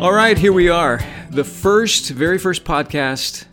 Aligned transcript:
All 0.00 0.12
right, 0.12 0.38
here 0.38 0.52
we 0.52 0.68
are. 0.68 1.00
The 1.30 1.42
first, 1.42 2.10
very 2.10 2.38
first 2.38 2.62
podcast. 2.64 3.46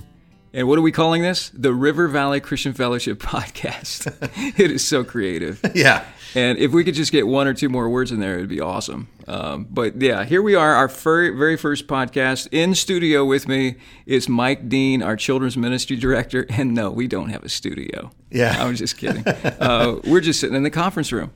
And 0.53 0.67
what 0.67 0.77
are 0.77 0.81
we 0.83 0.91
calling 0.91 1.23
this? 1.23 1.49
The 1.49 1.73
River 1.73 2.07
Valley 2.07 2.39
Christian 2.39 2.71
Fellowship 2.73 3.17
Podcast. 3.21 4.13
it 4.59 4.71
is 4.71 4.85
so 4.87 5.03
creative. 5.03 5.59
Yeah. 5.75 6.05
And 6.35 6.57
if 6.57 6.71
we 6.73 6.83
could 6.83 6.95
just 6.95 7.13
get 7.13 7.25
one 7.27 7.47
or 7.47 7.53
two 7.53 7.69
more 7.69 7.89
words 7.89 8.11
in 8.11 8.19
there, 8.19 8.35
it'd 8.35 8.49
be 8.49 8.59
awesome. 8.59 9.07
Um, 9.25 9.67
but 9.69 10.01
yeah, 10.01 10.25
here 10.25 10.41
we 10.41 10.53
are, 10.53 10.73
our 10.75 10.89
fir- 10.89 11.31
very 11.33 11.55
first 11.55 11.87
podcast. 11.87 12.49
In 12.51 12.75
studio 12.75 13.23
with 13.23 13.47
me 13.47 13.77
is 14.05 14.27
Mike 14.27 14.67
Dean, 14.67 15.01
our 15.01 15.15
children's 15.15 15.55
ministry 15.55 15.95
director. 15.95 16.45
And 16.49 16.73
no, 16.73 16.91
we 16.91 17.07
don't 17.07 17.29
have 17.29 17.43
a 17.43 17.49
studio. 17.49 18.11
Yeah. 18.31 18.57
I 18.59 18.67
was 18.67 18.79
just 18.79 18.97
kidding. 18.97 19.25
uh, 19.25 20.01
we're 20.05 20.19
just 20.19 20.41
sitting 20.41 20.57
in 20.57 20.63
the 20.63 20.69
conference 20.69 21.11
room 21.13 21.31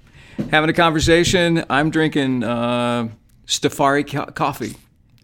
having 0.52 0.70
a 0.70 0.73
conversation. 0.73 1.64
I'm 1.70 1.89
drinking 1.92 2.44
uh, 2.44 3.07
Stafari 3.46 4.04
co- 4.04 4.26
coffee, 4.26 4.76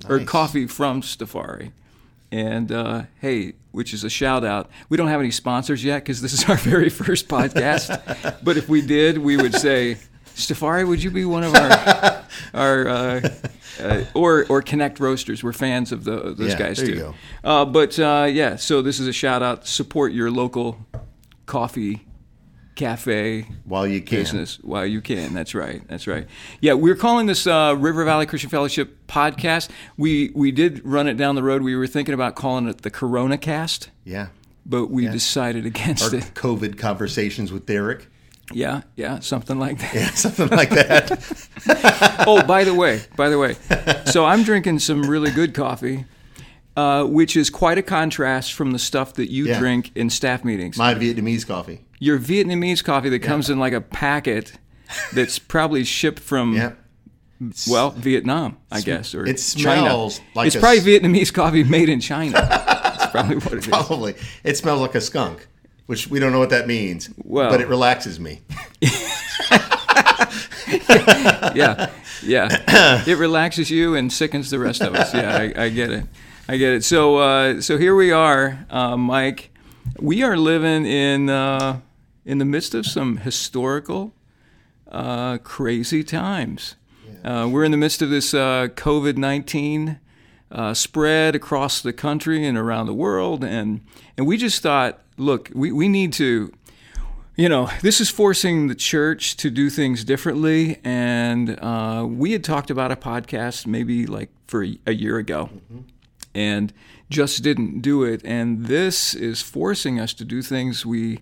or 0.10 0.20
coffee 0.22 0.68
from 0.68 1.02
Stafari. 1.02 1.72
And 2.32 2.72
uh, 2.72 3.04
hey, 3.22 3.54
which 3.72 3.94
is 3.94 4.04
a 4.04 4.10
shout 4.10 4.44
out. 4.44 4.70
We 4.90 4.98
don't 4.98 5.08
have 5.08 5.20
any 5.20 5.32
sponsors 5.32 5.84
yet 5.84 6.00
because 6.04 6.22
this 6.22 6.34
is 6.34 6.44
our 6.50 6.56
very 6.58 6.90
first 6.90 7.28
podcast. 7.28 8.38
but 8.44 8.58
if 8.58 8.68
we 8.68 8.82
did, 8.82 9.18
we 9.18 9.38
would 9.38 9.54
say, 9.54 9.98
Stafari, 10.34 10.84
would 10.84 11.02
you 11.02 11.12
be 11.12 11.24
one 11.26 11.44
of 11.44 11.54
our 11.56 12.24
our 12.54 12.88
uh, 12.88 13.30
uh, 13.82 14.04
or 14.14 14.46
or 14.50 14.62
Connect 14.62 15.00
Roasters? 15.00 15.44
We're 15.44 15.54
fans 15.54 15.92
of 15.92 16.04
the, 16.04 16.34
those 16.34 16.50
Yeah, 16.52 16.58
guys 16.60 16.78
there 16.78 16.86
too. 16.88 16.94
you 16.94 17.00
go. 17.00 17.14
Uh, 17.44 17.66
but 17.66 17.98
uh, 18.00 18.28
yeah, 18.30 18.56
so 18.58 18.82
this 18.82 19.00
is 19.00 19.08
a 19.08 19.14
shout 19.14 19.42
out. 19.44 19.66
Support 19.68 20.12
your 20.12 20.30
local 20.32 20.78
coffee 21.46 22.06
cafe 22.76 23.48
While 23.64 23.88
you 23.88 24.02
can. 24.02 24.20
business 24.20 24.58
while 24.62 24.86
you 24.86 25.02
can. 25.02 25.34
That's 25.34 25.56
right. 25.56 25.82
That's 25.88 26.08
right. 26.08 26.28
Yeah, 26.62 26.74
we're 26.74 26.96
calling 26.96 27.26
this 27.26 27.48
uh, 27.48 27.76
River 27.78 28.04
Valley 28.06 28.26
Christian 28.26 28.50
Fellowship 28.50 29.08
podcast. 29.08 29.70
We 29.98 30.32
we 30.36 30.52
did 30.52 30.86
run 30.86 31.08
it 31.08 31.16
down 31.16 31.36
the 31.36 31.44
road. 31.44 31.62
We 31.62 31.76
were 31.76 31.88
thinking 31.88 32.14
about 32.14 32.36
calling 32.36 32.68
it 32.68 32.82
the 32.82 32.90
Corona 32.92 33.38
Cast, 33.38 33.90
Yeah. 34.04 34.28
but 34.66 34.88
we 34.88 35.08
decided 35.08 35.66
against 35.66 36.04
Our 36.14 36.20
it. 36.20 36.32
COVID 36.34 36.78
conversations 36.78 37.52
with 37.52 37.66
Derick. 37.66 38.08
Yeah, 38.54 38.82
yeah, 38.96 39.20
something 39.22 39.58
like 39.58 39.80
that. 39.80 39.94
Yeah, 39.96 40.10
something 40.14 40.50
like 40.50 40.70
that. 40.70 41.18
oh, 42.28 42.44
by 42.46 42.64
the 42.64 42.74
way, 42.76 43.02
by 43.16 43.30
the 43.30 43.40
way, 43.40 43.56
so 44.06 44.24
I'm 44.26 44.44
drinking 44.44 44.80
some 44.80 45.02
really 45.10 45.32
good 45.32 45.56
coffee, 45.56 46.06
uh, 46.78 47.06
which 47.06 47.36
is 47.36 47.50
quite 47.50 47.80
a 47.80 47.82
contrast 47.82 48.54
from 48.54 48.70
the 48.72 48.78
stuff 48.78 49.14
that 49.16 49.32
you 49.32 49.46
Yeah. 49.48 49.58
drink 49.58 49.92
in 49.96 50.10
staff 50.12 50.44
meetings. 50.44 50.78
My 50.78 50.94
Vietnamese 50.94 51.48
coffee. 51.48 51.85
Your 52.00 52.20
Vietnamese 52.20 52.84
coffee 52.84 53.10
that 53.10 53.20
comes 53.20 53.50
in 53.50 53.58
like 53.60 53.74
a 53.74 53.82
packet 53.82 54.54
that's 55.14 55.40
probably 55.40 55.84
shipped 55.84 56.20
from 56.20 56.76
well 57.68 57.92
Vietnam, 57.92 58.58
I 58.72 58.82
guess, 58.82 59.14
or 59.16 59.26
it 59.26 59.36
China. 59.38 59.82
smells 59.82 60.22
like 60.36 60.48
it's 60.48 60.56
a 60.56 60.60
probably 60.60 60.80
s- 60.80 60.86
Vietnamese 60.86 61.34
coffee 61.34 61.64
made 61.64 61.90
in 61.90 62.00
China. 62.00 62.34
That's 62.34 63.08
probably 63.12 63.36
what 63.38 63.54
it 63.54 63.60
is. 63.60 63.68
Probably. 63.68 64.16
It 64.44 64.58
smells 64.58 64.82
like 64.82 64.96
a 64.96 65.02
skunk, 65.02 65.48
which 65.86 66.08
we 66.08 66.20
don't 66.20 66.32
know 66.32 66.40
what 66.40 66.50
that 66.52 66.68
means. 66.68 67.10
Well- 67.24 67.50
but 67.50 67.62
it 67.62 67.68
relaxes 67.68 68.20
me. 68.20 68.42
yeah, 71.56 71.90
yeah. 72.24 73.04
It 73.08 73.18
relaxes 73.18 73.70
you 73.70 73.96
and 73.96 74.12
sickens 74.12 74.50
the 74.50 74.60
rest 74.60 74.82
of 74.82 74.96
us. 74.96 75.14
Yeah, 75.14 75.36
I, 75.36 75.64
I 75.66 75.70
get 75.70 75.92
it. 75.92 76.06
I 76.48 76.58
get 76.58 76.74
it. 76.74 76.84
So, 76.84 77.18
uh, 77.18 77.62
so 77.62 77.78
here 77.78 77.96
we 77.96 78.12
are, 78.12 78.66
uh, 78.70 78.98
Mike. 78.98 79.52
We 80.00 80.24
are 80.24 80.38
living 80.38 80.86
in 80.86 81.30
uh, 81.30 81.80
in 82.26 82.38
the 82.38 82.46
midst 82.46 82.74
of 82.74 82.86
some 82.86 83.18
historical, 83.18 84.14
uh, 84.92 85.38
crazy 85.40 86.04
times. 86.04 86.76
Uh, 87.24 87.48
we're 87.52 87.64
in 87.64 87.72
the 87.72 87.78
midst 87.78 88.02
of 88.02 88.10
this 88.10 88.34
uh, 88.34 88.68
COVID 88.76 89.18
nineteen 89.18 90.00
uh, 90.52 90.74
spread 90.74 91.36
across 91.36 91.82
the 91.82 91.94
country 91.94 92.46
and 92.46 92.58
around 92.58 92.88
the 92.88 92.94
world, 92.94 93.44
and 93.44 93.82
and 94.18 94.28
we 94.28 94.38
just 94.38 94.62
thought, 94.62 95.02
look, 95.18 95.50
we, 95.54 95.72
we 95.72 95.88
need 95.88 96.14
to 96.14 96.52
you 97.36 97.50
know, 97.50 97.70
this 97.82 98.00
is 98.00 98.10
forcing 98.10 98.68
the 98.68 98.76
church 98.76 99.36
to 99.38 99.50
do 99.50 99.70
things 99.70 100.06
differently. 100.06 100.80
And 100.86 101.60
uh, 101.60 102.06
we 102.08 102.32
had 102.32 102.44
talked 102.46 102.70
about 102.70 102.92
a 102.92 102.96
podcast 102.96 103.68
maybe 103.68 104.06
like 104.06 104.30
for 104.48 104.64
a, 104.64 104.78
a 104.88 104.94
year 104.94 105.18
ago 105.18 105.50
and 106.34 106.72
just 107.10 107.44
didn't 107.44 107.82
do 107.82 108.04
it. 108.04 108.22
And 108.24 108.66
this 108.66 109.14
is 109.14 109.42
forcing 109.42 110.00
us 110.00 110.14
to 110.16 110.26
do 110.26 110.42
things 110.42 110.86
we 110.86 111.20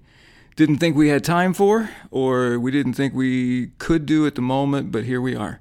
didn't 0.56 0.78
think 0.78 0.96
we 0.96 1.10
had 1.10 1.24
time 1.24 1.54
for 1.54 1.90
or 2.12 2.60
we 2.60 2.72
didn't 2.72 2.94
think 2.94 3.14
we 3.14 3.68
could 3.78 4.06
do 4.06 4.26
at 4.28 4.36
the 4.36 4.42
moment, 4.42 4.92
but 4.92 5.04
here 5.04 5.22
we 5.22 5.36
are. 5.36 5.60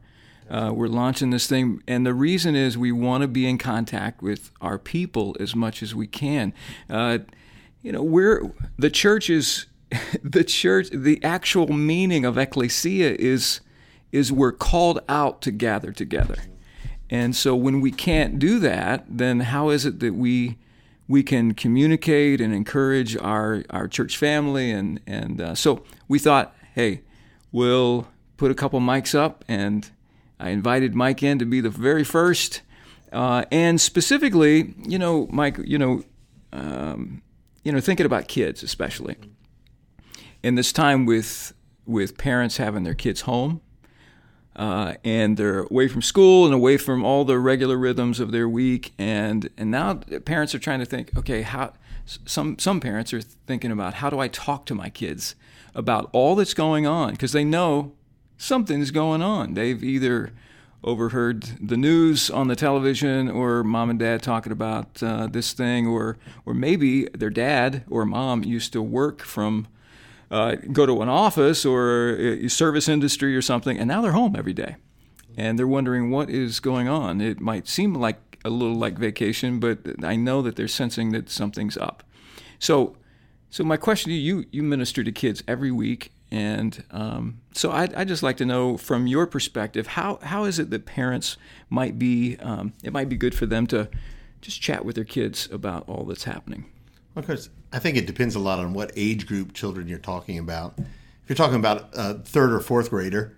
Uh, 0.51 0.71
we're 0.75 0.87
launching 0.87 1.31
this 1.31 1.47
thing, 1.47 1.83
and 1.89 2.05
the 2.05 2.13
reason 2.13 2.55
is 2.55 2.77
we 2.77 2.93
want 2.93 3.23
to 3.23 3.29
be 3.29 3.49
in 3.49 3.57
contact 3.57 4.21
with 4.21 4.51
our 4.61 4.79
people 4.79 5.35
as 5.41 5.57
much 5.57 5.83
as 5.83 5.95
we 5.95 6.07
can. 6.07 6.53
Uh, 6.91 7.19
you 7.81 7.91
know, 7.91 8.03
we're 8.03 8.53
the 8.77 8.91
church 8.91 9.31
is 9.31 9.67
the 10.23 10.45
church. 10.45 10.89
The 10.93 11.23
actual 11.25 11.69
meaning 11.69 12.27
of 12.27 12.37
ecclesia 12.37 13.17
is 13.19 13.61
is 14.11 14.31
we're 14.31 14.53
called 14.53 15.01
out 15.09 15.41
to 15.43 15.51
gather 15.51 15.91
together, 15.91 16.37
and 17.13 17.37
so 17.37 17.55
when 17.55 17.83
we 17.83 17.91
can't 17.91 18.39
do 18.39 18.59
that, 18.61 19.05
then 19.07 19.41
how 19.41 19.69
is 19.69 19.85
it 19.85 20.01
that 20.01 20.15
we 20.15 20.57
we 21.07 21.23
can 21.23 21.53
communicate 21.53 22.41
and 22.41 22.55
encourage 22.55 23.19
our 23.19 23.65
our 23.69 23.87
church 23.87 24.17
family? 24.17 24.71
And 24.71 24.99
and 25.07 25.39
uh, 25.39 25.55
so 25.55 25.85
we 26.09 26.19
thought, 26.19 26.57
hey, 26.75 27.03
we'll 27.53 28.09
put 28.39 28.51
a 28.51 28.55
couple 28.55 28.81
mics 28.81 29.15
up, 29.15 29.45
and 29.47 29.91
I 30.41 30.49
invited 30.49 30.95
Mike 30.95 31.23
in 31.23 31.39
to 31.39 31.45
be 31.45 31.61
the 31.61 31.69
very 31.69 32.03
first. 32.03 32.63
Uh, 33.13 33.45
and 33.53 33.79
specifically, 33.79 34.75
you 34.79 34.99
know, 34.99 35.29
Mike, 35.31 35.59
you 35.65 35.77
know, 35.77 36.03
um, 36.51 37.21
you 37.63 37.73
know, 37.73 37.81
thinking 37.81 38.07
about 38.07 38.27
kids, 38.27 38.63
especially 38.63 39.17
in 40.43 40.55
this 40.55 40.73
time 40.73 41.05
with 41.05 41.53
with 41.85 42.17
parents 42.17 42.57
having 42.57 42.85
their 42.85 42.95
kids 42.95 43.23
home, 43.23 43.61
uh, 44.57 44.95
and 45.05 45.37
they're 45.37 45.63
away 45.63 45.89
from 45.89 46.03
school 46.03 46.45
and 46.45 46.55
away 46.55 46.77
from 46.77 47.05
all 47.05 47.25
the 47.25 47.39
regular 47.39 47.77
rhythms 47.77 48.21
of 48.21 48.33
their 48.33 48.49
week, 48.49 48.93
and 48.99 49.49
and 49.57 49.71
now 49.71 49.95
parents 50.25 50.55
are 50.55 50.59
trying 50.59 50.81
to 50.81 50.87
think, 50.87 51.17
okay, 51.17 51.43
how 51.43 51.73
some 52.05 52.59
some 52.59 52.81
parents 52.81 53.13
are 53.13 53.21
thinking 53.21 53.71
about 53.71 53.95
how 53.95 54.11
do 54.11 54.19
I 54.19 54.29
talk 54.29 54.67
to 54.67 54.75
my 54.75 54.91
kids 54.91 55.35
about 55.75 56.11
all 56.13 56.35
that's 56.35 56.55
going 56.55 56.87
on 56.87 57.13
because 57.13 57.33
they 57.33 57.45
know 57.45 57.93
something's 58.37 58.91
going 58.91 59.23
on. 59.23 59.55
They've 59.55 59.83
either 59.83 60.33
overheard 60.85 61.43
the 61.61 61.77
news 61.77 62.29
on 62.29 62.49
the 62.49 62.57
television 62.57 63.31
or 63.31 63.63
mom 63.63 63.89
and 63.89 63.99
dad 63.99 64.21
talking 64.23 64.53
about 64.53 65.03
uh, 65.03 65.29
this 65.29 65.53
thing 65.53 65.87
or 65.87 66.19
or 66.45 66.55
maybe 66.55 67.05
their 67.15 67.31
dad 67.31 67.85
or 67.89 68.05
mom 68.05 68.43
used 68.43 68.73
to 68.73 68.83
work 68.83 69.23
from 69.23 69.69
uh, 70.33 70.57
go 70.73 70.87
to 70.87 71.01
an 71.03 71.09
office 71.09 71.65
or 71.65 72.17
a 72.17 72.49
service 72.49 72.89
industry 72.89 73.37
or 73.37 73.43
something 73.43 73.79
and 73.79 73.87
now 73.87 74.01
they're 74.01 74.13
home 74.13 74.35
every 74.37 74.55
day. 74.55 74.77
And 75.37 75.59
they're 75.59 75.69
wondering 75.69 76.11
what 76.11 76.29
is 76.29 76.61
going 76.61 76.89
on. 76.89 77.21
It 77.21 77.41
might 77.41 77.69
seem 77.69 77.95
like 77.95 78.19
a 78.45 78.51
little 78.51 78.75
like 78.75 78.99
vacation 78.99 79.61
but 79.61 79.79
i 80.03 80.17
know 80.17 80.43
that 80.43 80.57
they're 80.57 80.67
sensing 80.67 81.13
that 81.13 81.31
something's 81.31 81.77
up. 81.77 82.03
So 82.59 82.97
so 83.53 83.65
my 83.65 83.77
question 83.77 84.09
to 84.09 84.17
you, 84.17 84.47
you 84.51 84.63
minister 84.63 85.05
to 85.05 85.13
kids 85.13 85.45
every 85.47 85.71
week, 85.71 86.11
and 86.31 86.83
um, 86.91 87.43
so 87.53 87.71
I'd, 87.71 87.93
I'd 87.93 88.09
just 88.09 88.23
like 88.23 88.39
to 88.39 88.47
know 88.47 88.79
from 88.79 89.07
your 89.07 89.27
perspective, 89.27 89.89
how, 89.89 90.19
how 90.23 90.45
is 90.45 90.59
it 90.59 90.71
that 90.71 90.87
parents 90.87 91.37
might 91.69 91.99
be, 91.99 92.39
um, 92.39 92.73
it 92.83 92.95
might 92.95 93.11
be 93.11 93.17
good 93.17 93.35
for 93.35 93.45
them 93.45 93.67
to 93.67 93.91
just 94.41 94.63
chat 94.63 94.87
with 94.87 94.95
their 94.95 95.05
kids 95.05 95.51
about 95.53 95.87
all 95.87 96.05
that's 96.05 96.25
happening? 96.25 96.65
Of 97.15 97.27
course, 97.27 97.51
I 97.73 97.79
think 97.79 97.97
it 97.97 98.07
depends 98.07 98.35
a 98.35 98.39
lot 98.39 98.59
on 98.59 98.73
what 98.73 98.93
age 98.97 99.27
group 99.27 99.53
children 99.53 99.89
you're 99.89 99.99
talking 99.99 100.39
about. 100.39 100.75
If 100.79 101.29
you're 101.29 101.37
talking 101.37 101.57
about 101.57 101.91
a 101.93 102.15
third 102.15 102.53
or 102.53 102.61
fourth 102.61 102.91
grader, 102.91 103.37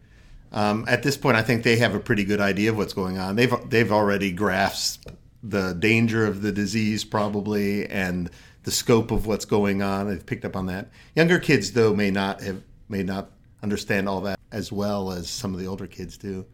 um, 0.53 0.85
at 0.87 1.03
this 1.03 1.17
point, 1.17 1.37
I 1.37 1.43
think 1.43 1.65
they 1.65 1.77
have 1.77 1.95
a 1.95 2.01
pretty 2.01 2.25
good 2.25 2.41
idea 2.41 2.71
of 2.71 2.77
what's 2.77 2.93
going 2.93 3.19
on. 3.19 3.35
They've 3.37 3.53
they've 3.69 3.91
already 3.91 4.31
grasped 4.31 5.09
the 5.43 5.75
danger 5.75 6.25
of 6.25 6.43
the 6.43 6.53
disease, 6.53 7.05
probably, 7.05 7.87
and 7.87 8.31
the 8.63 8.71
scope 8.71 9.11
of 9.11 9.27
what's 9.27 9.45
going 9.45 9.83
on. 9.83 10.09
They've 10.09 10.25
picked 10.25 10.45
up 10.45 10.57
on 10.57 10.67
that. 10.67 10.91
Younger 11.17 11.39
kids, 11.39 11.73
though, 11.73 11.95
may 11.95 12.11
not 12.11 12.41
have 12.43 12.63
may 12.89 13.03
not 13.03 13.31
understand 13.63 14.09
all 14.09 14.21
that 14.23 14.39
as 14.53 14.71
well 14.71 15.11
as 15.11 15.29
some 15.29 15.53
of 15.53 15.61
the 15.61 15.67
older 15.67 15.87
kids 15.87 16.17
do. 16.17 16.47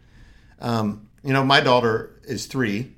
Um, 0.61 1.09
you 1.23 1.33
know, 1.35 1.45
my 1.45 1.61
daughter 1.61 2.19
is 2.25 2.47
three, 2.47 2.95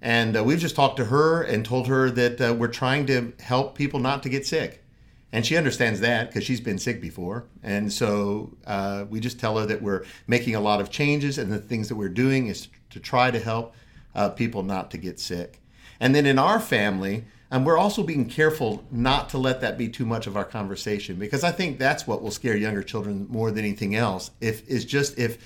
and 0.00 0.36
uh, 0.36 0.44
we've 0.44 0.60
just 0.60 0.76
talked 0.76 0.96
to 0.98 1.06
her 1.06 1.42
and 1.42 1.64
told 1.64 1.88
her 1.88 2.10
that 2.10 2.40
uh, 2.40 2.54
we're 2.54 2.68
trying 2.68 3.06
to 3.06 3.32
help 3.40 3.74
people 3.74 4.00
not 4.00 4.22
to 4.22 4.28
get 4.28 4.46
sick. 4.46 4.84
And 5.32 5.44
she 5.44 5.56
understands 5.56 6.00
that 6.00 6.28
because 6.28 6.44
she's 6.44 6.60
been 6.60 6.78
sick 6.78 7.00
before. 7.00 7.44
And 7.62 7.92
so 7.92 8.56
uh, 8.66 9.04
we 9.10 9.20
just 9.20 9.38
tell 9.38 9.58
her 9.58 9.66
that 9.66 9.82
we're 9.82 10.04
making 10.26 10.54
a 10.54 10.60
lot 10.60 10.80
of 10.80 10.90
changes 10.90 11.36
and 11.36 11.52
the 11.52 11.58
things 11.58 11.88
that 11.88 11.96
we're 11.96 12.08
doing 12.08 12.46
is 12.46 12.68
to 12.90 13.00
try 13.00 13.30
to 13.30 13.38
help 13.38 13.74
uh, 14.14 14.30
people 14.30 14.62
not 14.62 14.90
to 14.92 14.98
get 14.98 15.20
sick. 15.20 15.60
And 16.00 16.14
then 16.14 16.24
in 16.24 16.38
our 16.38 16.60
family, 16.60 17.24
and 17.50 17.66
we're 17.66 17.78
also 17.78 18.02
being 18.02 18.28
careful 18.28 18.84
not 18.90 19.28
to 19.30 19.38
let 19.38 19.60
that 19.60 19.76
be 19.76 19.88
too 19.88 20.06
much 20.06 20.26
of 20.26 20.36
our 20.36 20.44
conversation 20.44 21.16
because 21.16 21.44
I 21.44 21.50
think 21.50 21.78
that's 21.78 22.06
what 22.06 22.22
will 22.22 22.30
scare 22.30 22.56
younger 22.56 22.82
children 22.82 23.26
more 23.28 23.50
than 23.50 23.64
anything 23.64 23.94
else. 23.94 24.30
If 24.40 24.68
is 24.68 24.84
just 24.84 25.18
if 25.18 25.38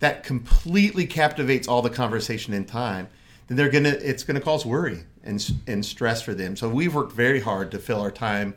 that 0.00 0.24
completely 0.24 1.06
captivates 1.06 1.68
all 1.68 1.82
the 1.82 1.90
conversation 1.90 2.54
in 2.54 2.64
time, 2.64 3.08
then 3.50 3.56
they're 3.56 3.68
gonna 3.68 3.96
it's 4.00 4.22
gonna 4.22 4.40
cause 4.40 4.64
worry 4.64 5.02
and 5.24 5.54
and 5.66 5.84
stress 5.84 6.22
for 6.22 6.34
them. 6.34 6.54
So 6.54 6.68
we've 6.68 6.94
worked 6.94 7.12
very 7.12 7.40
hard 7.40 7.72
to 7.72 7.80
fill 7.80 8.00
our 8.00 8.12
time 8.12 8.54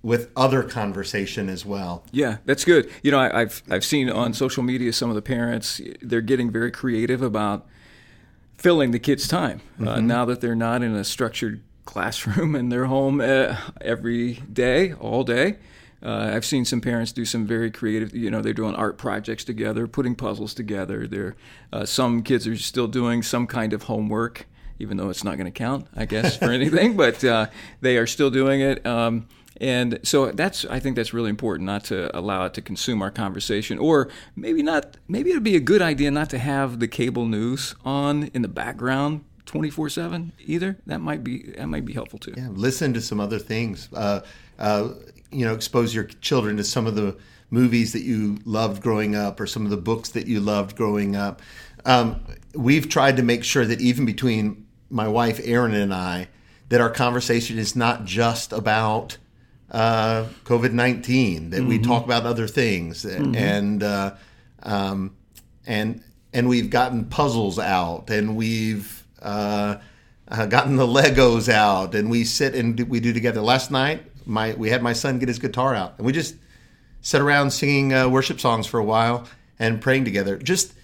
with 0.00 0.30
other 0.36 0.62
conversation 0.62 1.48
as 1.48 1.66
well. 1.66 2.04
Yeah, 2.12 2.36
that's 2.44 2.64
good. 2.64 2.88
You 3.02 3.10
know, 3.10 3.18
I, 3.18 3.40
have 3.40 3.62
I've 3.68 3.84
seen 3.84 4.08
on 4.08 4.32
social 4.32 4.62
media 4.62 4.92
some 4.92 5.08
of 5.08 5.16
the 5.16 5.22
parents 5.22 5.80
they're 6.00 6.20
getting 6.20 6.52
very 6.52 6.70
creative 6.70 7.20
about 7.20 7.66
filling 8.56 8.92
the 8.92 9.00
kids' 9.00 9.26
time 9.26 9.60
uh, 9.80 9.82
mm-hmm. 9.82 9.88
uh, 9.88 10.00
now 10.00 10.24
that 10.24 10.40
they're 10.40 10.54
not 10.54 10.84
in 10.84 10.94
a 10.94 11.02
structured 11.02 11.64
classroom 11.84 12.54
and 12.54 12.70
they're 12.70 12.86
home 12.86 13.20
uh, 13.20 13.56
every 13.80 14.34
day, 14.34 14.92
all 14.92 15.24
day. 15.24 15.56
Uh, 16.02 16.30
I've 16.34 16.44
seen 16.44 16.64
some 16.64 16.80
parents 16.80 17.12
do 17.12 17.24
some 17.24 17.46
very 17.46 17.70
creative. 17.70 18.14
You 18.14 18.30
know, 18.30 18.42
they're 18.42 18.52
doing 18.52 18.74
art 18.74 18.98
projects 18.98 19.44
together, 19.44 19.86
putting 19.86 20.14
puzzles 20.14 20.54
together. 20.54 21.06
They're 21.06 21.36
uh, 21.72 21.84
some 21.84 22.22
kids 22.22 22.46
are 22.46 22.56
still 22.56 22.88
doing 22.88 23.22
some 23.22 23.46
kind 23.46 23.72
of 23.72 23.84
homework, 23.84 24.46
even 24.78 24.96
though 24.96 25.10
it's 25.10 25.24
not 25.24 25.36
going 25.36 25.46
to 25.46 25.50
count, 25.50 25.86
I 25.96 26.04
guess, 26.04 26.36
for 26.36 26.50
anything. 26.50 26.96
But 26.96 27.24
uh, 27.24 27.46
they 27.80 27.96
are 27.96 28.06
still 28.06 28.30
doing 28.30 28.60
it. 28.60 28.86
Um, 28.86 29.26
and 29.60 30.00
so 30.02 30.32
that's 30.32 30.64
I 30.66 30.80
think 30.80 30.96
that's 30.96 31.14
really 31.14 31.30
important 31.30 31.66
not 31.66 31.84
to 31.84 32.16
allow 32.16 32.44
it 32.44 32.54
to 32.54 32.62
consume 32.62 33.02
our 33.02 33.10
conversation 33.10 33.78
or 33.78 34.08
maybe 34.34 34.62
not 34.62 34.96
maybe 35.08 35.30
it'd 35.30 35.42
be 35.42 35.56
a 35.56 35.60
good 35.60 35.82
idea 35.82 36.10
not 36.10 36.30
to 36.30 36.38
have 36.38 36.78
the 36.78 36.88
cable 36.88 37.26
news 37.26 37.74
on 37.84 38.24
in 38.34 38.42
the 38.42 38.48
background 38.48 39.24
24/7 39.46 40.32
either 40.44 40.76
that 40.86 41.00
might 41.00 41.24
be 41.24 41.52
that 41.56 41.68
might 41.68 41.84
be 41.84 41.92
helpful 41.92 42.18
too. 42.18 42.34
Yeah, 42.36 42.48
listen 42.50 42.92
to 42.94 43.00
some 43.00 43.20
other 43.20 43.38
things. 43.38 43.88
Uh, 43.92 44.20
uh, 44.58 44.90
you 45.30 45.44
know, 45.44 45.54
expose 45.54 45.94
your 45.94 46.04
children 46.04 46.56
to 46.56 46.64
some 46.64 46.86
of 46.86 46.94
the 46.94 47.16
movies 47.50 47.92
that 47.92 48.02
you 48.02 48.38
loved 48.44 48.82
growing 48.82 49.14
up 49.14 49.40
or 49.40 49.46
some 49.46 49.64
of 49.64 49.70
the 49.70 49.76
books 49.76 50.10
that 50.10 50.26
you 50.26 50.40
loved 50.40 50.76
growing 50.76 51.14
up. 51.14 51.40
Um, 51.84 52.20
we've 52.54 52.88
tried 52.88 53.16
to 53.16 53.22
make 53.22 53.44
sure 53.44 53.64
that 53.64 53.80
even 53.80 54.04
between 54.04 54.66
my 54.90 55.08
wife 55.08 55.40
Erin 55.44 55.74
and 55.74 55.94
I 55.94 56.28
that 56.68 56.80
our 56.80 56.90
conversation 56.90 57.58
is 57.58 57.76
not 57.76 58.04
just 58.04 58.52
about 58.52 59.18
uh, 59.70 60.26
COVID 60.44 60.72
nineteen. 60.72 61.50
That 61.50 61.60
mm-hmm. 61.60 61.68
we 61.68 61.78
talk 61.78 62.04
about 62.04 62.24
other 62.24 62.46
things, 62.46 63.04
mm-hmm. 63.04 63.34
and 63.34 63.82
uh, 63.82 64.14
um, 64.62 65.16
and 65.66 66.02
and 66.32 66.48
we've 66.48 66.70
gotten 66.70 67.06
puzzles 67.06 67.58
out, 67.58 68.10
and 68.10 68.36
we've 68.36 69.04
uh, 69.22 69.76
uh, 70.28 70.46
gotten 70.46 70.76
the 70.76 70.86
Legos 70.86 71.48
out, 71.48 71.94
and 71.94 72.10
we 72.10 72.24
sit 72.24 72.54
and 72.54 72.78
we 72.88 73.00
do 73.00 73.12
together. 73.12 73.40
Last 73.40 73.70
night, 73.70 74.04
my 74.26 74.54
we 74.54 74.70
had 74.70 74.82
my 74.82 74.92
son 74.92 75.18
get 75.18 75.28
his 75.28 75.38
guitar 75.38 75.74
out, 75.74 75.94
and 75.98 76.06
we 76.06 76.12
just 76.12 76.34
sat 77.00 77.20
around 77.20 77.50
singing 77.50 77.94
uh, 77.94 78.08
worship 78.08 78.40
songs 78.40 78.66
for 78.66 78.78
a 78.78 78.84
while 78.84 79.26
and 79.58 79.80
praying 79.80 80.04
together. 80.04 80.36
Just 80.36 80.74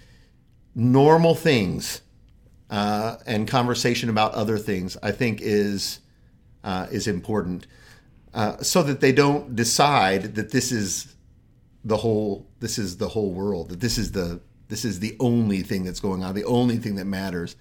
normal 0.73 1.35
things 1.35 2.01
uh, 2.69 3.17
and 3.25 3.47
conversation 3.47 4.09
about 4.09 4.33
other 4.33 4.57
things. 4.57 4.97
I 5.03 5.11
think 5.11 5.39
is 5.41 5.99
uh, 6.63 6.87
is 6.91 7.07
important. 7.07 7.67
Uh, 8.33 8.57
so 8.63 8.81
that 8.81 8.99
they 8.99 9.11
don't 9.11 9.55
decide 9.55 10.33
that 10.35 10.49
this 10.51 10.71
is 10.71 11.13
the 11.83 11.97
whole 11.97 12.47
this 12.59 12.77
is 12.77 12.97
the 12.97 13.09
whole 13.09 13.31
world 13.31 13.69
that 13.69 13.79
this 13.79 13.97
is 13.97 14.13
the 14.13 14.39
this 14.69 14.85
is 14.85 14.99
the 14.99 15.15
only 15.19 15.61
thing 15.61 15.83
that's 15.83 15.99
going 15.99 16.23
on 16.23 16.33
the 16.33 16.45
only 16.45 16.77
thing 16.77 16.95
that 16.95 17.05
matters 17.05 17.55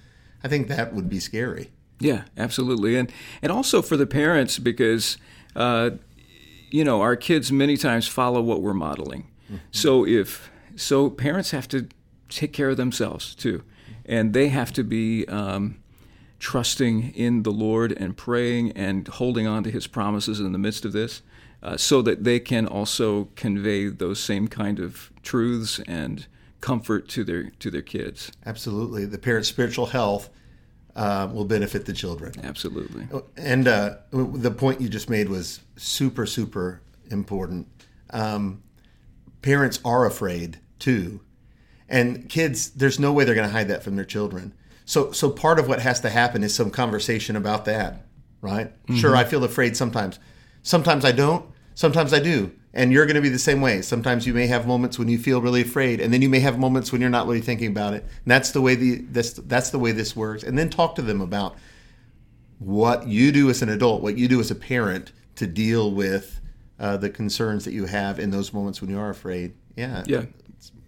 i 0.44 0.48
think 0.48 0.68
that 0.68 0.94
would 0.94 1.08
be 1.08 1.18
scary 1.18 1.70
yeah 1.98 2.22
absolutely 2.36 2.96
and 2.96 3.12
and 3.42 3.50
also 3.50 3.82
for 3.82 3.96
the 3.96 4.06
parents 4.06 4.58
because 4.58 5.18
uh, 5.56 5.90
you 6.70 6.84
know 6.84 7.00
our 7.00 7.16
kids 7.16 7.52
many 7.52 7.76
times 7.76 8.06
follow 8.06 8.40
what 8.40 8.62
we're 8.62 8.74
modeling 8.74 9.28
mm-hmm. 9.46 9.56
so 9.70 10.06
if 10.06 10.50
so 10.76 11.10
parents 11.10 11.50
have 11.50 11.68
to 11.68 11.88
take 12.28 12.52
care 12.52 12.70
of 12.70 12.76
themselves 12.76 13.34
too 13.34 13.62
and 14.06 14.32
they 14.32 14.48
have 14.48 14.72
to 14.72 14.82
be 14.82 15.26
um, 15.28 15.82
trusting 16.38 17.14
in 17.14 17.44
the 17.44 17.52
Lord 17.52 17.92
and 17.92 18.16
praying 18.16 18.72
and 18.72 19.06
holding 19.06 19.46
on 19.46 19.62
to 19.64 19.70
His 19.70 19.86
promises 19.86 20.40
in 20.40 20.52
the 20.52 20.58
midst 20.58 20.84
of 20.84 20.92
this, 20.92 21.22
uh, 21.62 21.76
so 21.76 22.02
that 22.02 22.24
they 22.24 22.40
can 22.40 22.66
also 22.66 23.28
convey 23.36 23.88
those 23.88 24.18
same 24.18 24.48
kind 24.48 24.80
of 24.80 25.12
truths 25.22 25.80
and 25.86 26.26
comfort 26.60 27.08
to 27.08 27.24
their 27.24 27.50
to 27.60 27.70
their 27.70 27.82
kids. 27.82 28.32
Absolutely, 28.44 29.04
the 29.04 29.18
parent's 29.18 29.48
spiritual 29.48 29.86
health 29.86 30.30
uh, 30.94 31.28
will 31.32 31.44
benefit 31.44 31.86
the 31.86 31.92
children. 31.92 32.32
Absolutely, 32.42 33.06
and 33.36 33.68
uh, 33.68 33.96
the 34.12 34.50
point 34.50 34.80
you 34.80 34.88
just 34.88 35.08
made 35.08 35.28
was 35.28 35.60
super 35.76 36.26
super 36.26 36.82
important. 37.10 37.68
Um, 38.10 38.62
parents 39.40 39.80
are 39.84 40.06
afraid 40.06 40.58
too, 40.78 41.20
and 41.88 42.28
kids. 42.28 42.70
There's 42.70 42.98
no 42.98 43.12
way 43.12 43.24
they're 43.24 43.34
going 43.34 43.48
to 43.48 43.52
hide 43.52 43.68
that 43.68 43.82
from 43.82 43.96
their 43.96 44.04
children. 44.04 44.54
So 44.84 45.12
so 45.12 45.30
part 45.30 45.58
of 45.58 45.68
what 45.68 45.80
has 45.80 46.00
to 46.00 46.10
happen 46.10 46.42
is 46.42 46.54
some 46.54 46.70
conversation 46.70 47.36
about 47.36 47.64
that, 47.66 48.06
right? 48.40 48.68
Mm-hmm. 48.84 48.96
Sure, 48.96 49.16
I 49.16 49.24
feel 49.24 49.44
afraid 49.44 49.76
sometimes. 49.76 50.18
Sometimes 50.62 51.04
I 51.04 51.12
don't. 51.12 51.51
Sometimes 51.74 52.12
I 52.12 52.20
do. 52.20 52.52
And 52.74 52.90
you're 52.90 53.04
going 53.04 53.16
to 53.16 53.22
be 53.22 53.28
the 53.28 53.38
same 53.38 53.60
way. 53.60 53.82
Sometimes 53.82 54.26
you 54.26 54.32
may 54.32 54.46
have 54.46 54.66
moments 54.66 54.98
when 54.98 55.08
you 55.08 55.18
feel 55.18 55.42
really 55.42 55.60
afraid, 55.60 56.00
and 56.00 56.12
then 56.12 56.22
you 56.22 56.30
may 56.30 56.40
have 56.40 56.58
moments 56.58 56.90
when 56.90 57.02
you're 57.02 57.10
not 57.10 57.26
really 57.26 57.42
thinking 57.42 57.68
about 57.68 57.92
it. 57.92 58.02
And 58.02 58.30
that's 58.30 58.50
the 58.52 58.62
way 58.62 58.74
the 58.74 59.02
this 59.02 59.34
that's 59.34 59.68
the 59.68 59.78
way 59.78 59.92
this 59.92 60.16
works. 60.16 60.42
And 60.42 60.56
then 60.56 60.70
talk 60.70 60.94
to 60.94 61.02
them 61.02 61.20
about 61.20 61.56
what 62.58 63.06
you 63.06 63.30
do 63.30 63.50
as 63.50 63.60
an 63.60 63.68
adult, 63.68 64.02
what 64.02 64.16
you 64.16 64.26
do 64.26 64.40
as 64.40 64.50
a 64.50 64.54
parent 64.54 65.12
to 65.36 65.46
deal 65.46 65.90
with 65.90 66.40
uh, 66.78 66.96
the 66.96 67.10
concerns 67.10 67.64
that 67.64 67.72
you 67.72 67.86
have 67.86 68.18
in 68.18 68.30
those 68.30 68.52
moments 68.52 68.80
when 68.80 68.90
you 68.90 68.98
are 68.98 69.10
afraid. 69.10 69.54
Yeah. 69.76 70.02
Yeah. 70.06 70.24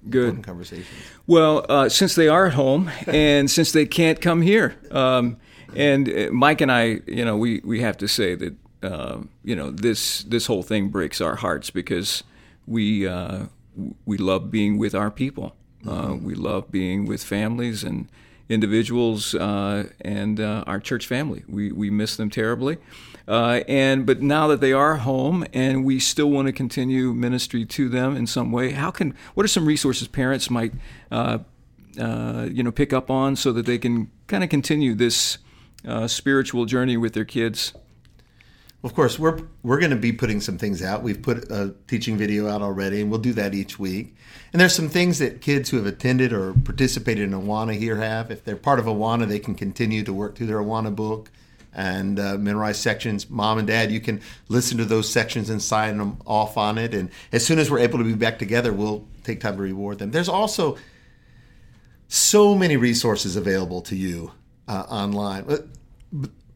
Good 0.08 0.42
conversation. 0.42 0.84
Well, 1.26 1.64
uh, 1.68 1.88
since 1.88 2.14
they 2.14 2.28
are 2.28 2.46
at 2.46 2.54
home 2.54 2.90
and 3.06 3.50
since 3.50 3.72
they 3.72 3.86
can't 3.86 4.20
come 4.20 4.42
here, 4.42 4.76
um, 4.90 5.38
and 5.74 6.08
uh, 6.08 6.28
Mike 6.30 6.60
and 6.60 6.70
I, 6.70 7.00
you 7.06 7.24
know, 7.24 7.36
we, 7.36 7.60
we 7.64 7.80
have 7.80 7.96
to 7.98 8.08
say 8.08 8.34
that 8.34 8.54
uh, 8.84 9.18
you 9.42 9.56
know 9.56 9.70
this 9.70 10.22
this 10.24 10.46
whole 10.46 10.62
thing 10.62 10.88
breaks 10.88 11.20
our 11.20 11.36
hearts 11.36 11.70
because 11.70 12.22
we 12.66 13.06
uh, 13.06 13.46
we 14.04 14.16
love 14.16 14.50
being 14.50 14.78
with 14.78 14.94
our 14.94 15.10
people. 15.10 15.56
Uh, 15.86 16.08
mm-hmm. 16.08 16.24
we 16.24 16.34
love 16.34 16.70
being 16.70 17.04
with 17.04 17.22
families 17.22 17.84
and 17.84 18.08
individuals 18.48 19.34
uh, 19.34 19.88
and 20.00 20.40
our 20.40 20.78
church 20.80 21.06
family. 21.06 21.44
We 21.48 21.72
we 21.72 21.90
miss 21.90 22.16
them 22.16 22.30
terribly. 22.30 22.78
Uh, 23.26 23.62
and 23.68 24.04
but 24.04 24.20
now 24.20 24.46
that 24.48 24.60
they 24.60 24.72
are 24.72 24.96
home 24.96 25.46
and 25.54 25.84
we 25.84 25.98
still 25.98 26.30
want 26.30 26.46
to 26.46 26.52
continue 26.52 27.14
ministry 27.14 27.64
to 27.64 27.88
them 27.88 28.16
in 28.16 28.26
some 28.26 28.52
way, 28.52 28.72
how 28.72 28.90
can 28.90 29.14
what 29.32 29.44
are 29.44 29.48
some 29.48 29.64
resources 29.64 30.08
parents 30.08 30.50
might 30.50 30.74
uh, 31.10 31.38
uh, 31.98 32.48
you 32.50 32.62
know 32.62 32.70
pick 32.70 32.92
up 32.92 33.10
on 33.10 33.34
so 33.34 33.50
that 33.52 33.64
they 33.64 33.78
can 33.78 34.10
kind 34.26 34.44
of 34.44 34.50
continue 34.50 34.94
this 34.94 35.38
uh, 35.86 36.06
spiritual 36.06 36.66
journey 36.66 36.96
with 36.96 37.14
their 37.14 37.24
kids? 37.24 37.72
Of 38.84 38.94
course, 38.94 39.18
we're 39.18 39.40
we're 39.62 39.78
going 39.78 39.92
to 39.92 39.96
be 39.96 40.12
putting 40.12 40.42
some 40.42 40.58
things 40.58 40.82
out. 40.82 41.02
We've 41.02 41.22
put 41.22 41.50
a 41.50 41.74
teaching 41.88 42.18
video 42.18 42.48
out 42.50 42.60
already, 42.60 43.00
and 43.00 43.10
we'll 43.10 43.18
do 43.18 43.32
that 43.32 43.54
each 43.54 43.78
week. 43.78 44.14
And 44.52 44.60
there's 44.60 44.74
some 44.74 44.90
things 44.90 45.18
that 45.20 45.40
kids 45.40 45.70
who 45.70 45.78
have 45.78 45.86
attended 45.86 46.34
or 46.34 46.52
participated 46.52 47.24
in 47.24 47.30
Awana 47.30 47.74
here 47.78 47.96
have. 47.96 48.30
If 48.30 48.44
they're 48.44 48.56
part 48.56 48.78
of 48.78 48.84
Awana, 48.84 49.26
they 49.26 49.38
can 49.38 49.54
continue 49.54 50.02
to 50.02 50.12
work 50.12 50.36
through 50.36 50.48
their 50.48 50.58
Awana 50.58 50.94
book 50.94 51.30
and 51.72 52.20
uh, 52.20 52.36
memorize 52.36 52.78
sections. 52.78 53.30
Mom 53.30 53.56
and 53.56 53.66
dad, 53.66 53.90
you 53.90 54.00
can 54.00 54.20
listen 54.48 54.76
to 54.76 54.84
those 54.84 55.10
sections 55.10 55.48
and 55.48 55.62
sign 55.62 55.96
them 55.96 56.18
off 56.26 56.58
on 56.58 56.76
it. 56.76 56.92
And 56.92 57.10
as 57.32 57.44
soon 57.44 57.58
as 57.58 57.70
we're 57.70 57.78
able 57.78 57.98
to 57.98 58.04
be 58.04 58.12
back 58.12 58.38
together, 58.38 58.70
we'll 58.70 59.08
take 59.22 59.40
time 59.40 59.56
to 59.56 59.62
reward 59.62 59.98
them. 59.98 60.10
There's 60.10 60.28
also 60.28 60.76
so 62.08 62.54
many 62.54 62.76
resources 62.76 63.34
available 63.34 63.80
to 63.80 63.96
you 63.96 64.32
uh, 64.68 64.84
online. 64.90 65.46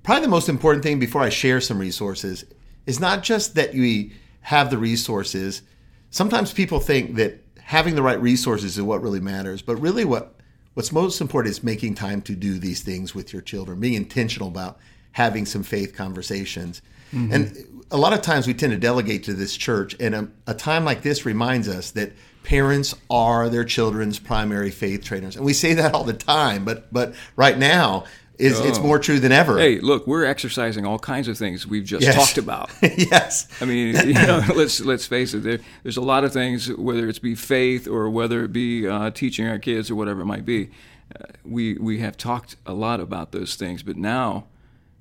Probably 0.09 0.23
the 0.23 0.31
most 0.31 0.49
important 0.49 0.83
thing 0.83 0.99
before 0.99 1.21
I 1.21 1.29
share 1.29 1.61
some 1.61 1.79
resources 1.79 2.47
is 2.87 2.99
not 2.99 3.23
just 3.23 3.57
that 3.57 3.75
we 3.75 4.15
have 4.41 4.71
the 4.71 4.79
resources. 4.79 5.61
Sometimes 6.09 6.51
people 6.51 6.81
think 6.81 7.17
that 7.17 7.45
having 7.61 7.95
the 7.95 8.01
right 8.01 8.19
resources 8.19 8.79
is 8.79 8.83
what 8.83 9.03
really 9.03 9.21
matters, 9.21 9.61
but 9.61 9.77
really 9.77 10.07
what 10.07 10.35
what's 10.73 10.93
most 10.93 11.21
important 11.21 11.51
is 11.51 11.63
making 11.63 11.95
time 11.95 12.23
to 12.23 12.35
do 12.35 12.59
these 12.59 12.81
things 12.81 13.15
with 13.15 13.35
your 13.35 13.43
children, 13.43 13.81
being 13.81 13.93
intentional 13.93 14.49
about 14.49 14.79
having 15.13 15.45
some 15.45 15.63
faith 15.63 15.95
conversations. 15.95 16.81
Mm-hmm. 17.13 17.33
And 17.35 17.85
a 17.91 17.99
lot 17.99 18.15
of 18.15 18.23
times 18.23 18.47
we 18.47 18.55
tend 18.55 18.73
to 18.73 18.79
delegate 18.79 19.25
to 19.25 19.35
this 19.35 19.55
church, 19.55 19.95
and 20.01 20.15
a, 20.15 20.29
a, 20.47 20.55
time 20.55 20.87
like 20.87 21.03
this 21.03 21.27
reminds 21.27 21.69
us 21.69 21.91
that 21.91 22.13
parents 22.45 22.95
are 23.11 23.51
their 23.51 23.65
children's 23.65 24.19
primary 24.19 24.71
faith 24.71 25.05
trainers. 25.05 25.37
And 25.37 25.45
we 25.45 25.53
say 25.53 25.75
that 25.75 25.93
all 25.93 26.05
the 26.05 26.15
time, 26.15 26.65
but 26.65 26.91
but 26.91 27.15
right 27.37 27.59
now 27.59 28.05
is 28.39 28.61
oh. 28.61 28.65
it's 28.65 28.79
more 28.79 28.99
true 28.99 29.19
than 29.19 29.33
ever. 29.33 29.59
Hey, 29.59 29.81
look, 29.81 30.07
we're 30.07 30.25
exercising 30.25 30.87
all 30.87 30.99
kinds 30.99 31.29
of 31.29 31.37
things 31.37 31.67
we've 31.67 31.85
just 31.85 32.05
yes. 32.05 32.15
talked 32.15 32.39
about. 32.39 32.71
yes, 32.83 33.49
I 33.61 33.65
mean, 33.65 33.95
you 34.07 34.15
know, 34.15 34.43
let's 34.55 34.81
let's 34.81 35.07
face 35.07 35.35
it. 35.35 35.41
There, 35.41 35.59
there's 35.83 35.97
a 35.97 36.03
lot 36.03 36.25
of 36.25 36.33
things, 36.33 36.73
whether 36.73 37.09
it's 37.09 37.19
be 37.19 37.35
faith 37.35 37.89
or 37.89 38.09
whether 38.09 38.45
it 38.45 38.53
be 38.53 38.87
uh, 38.87 39.11
teaching 39.11 39.47
our 39.47 39.59
kids 39.59 39.91
or 39.91 39.97
whatever 39.97 40.23
it 40.23 40.27
might 40.27 40.45
be. 40.45 40.71
Uh, 41.15 41.25
we 41.45 41.75
we 41.75 41.99
have 41.99 42.17
talked 42.17 42.57
a 42.65 42.73
lot 42.73 43.01
about 43.01 43.33
those 43.33 43.57
things, 43.57 43.83
but 43.83 43.97
now 43.97 44.47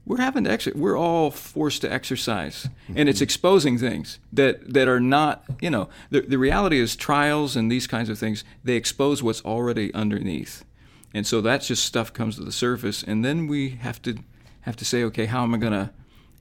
we're 0.07 0.21
having 0.21 0.45
to 0.45 0.51
exercise. 0.51 0.79
We're 0.79 0.97
all 0.97 1.31
forced 1.31 1.81
to 1.81 1.91
exercise, 1.91 2.69
and 2.95 3.09
it's 3.09 3.21
exposing 3.21 3.77
things 3.77 4.19
that 4.31 4.73
that 4.73 4.87
are 4.87 5.01
not. 5.01 5.43
You 5.61 5.69
know, 5.69 5.89
the 6.09 6.21
the 6.21 6.37
reality 6.37 6.79
is 6.79 6.95
trials 6.95 7.55
and 7.55 7.71
these 7.71 7.87
kinds 7.87 8.09
of 8.09 8.17
things. 8.17 8.43
They 8.63 8.75
expose 8.75 9.21
what's 9.21 9.41
already 9.41 9.93
underneath, 9.93 10.63
and 11.13 11.25
so 11.25 11.41
that's 11.41 11.67
just 11.67 11.85
stuff 11.85 12.13
comes 12.13 12.35
to 12.35 12.43
the 12.43 12.51
surface, 12.51 13.03
and 13.03 13.23
then 13.23 13.47
we 13.47 13.69
have 13.69 14.01
to 14.03 14.17
have 14.61 14.75
to 14.77 14.85
say, 14.85 15.03
okay, 15.03 15.25
how 15.25 15.43
am 15.43 15.53
I 15.53 15.57
gonna 15.57 15.91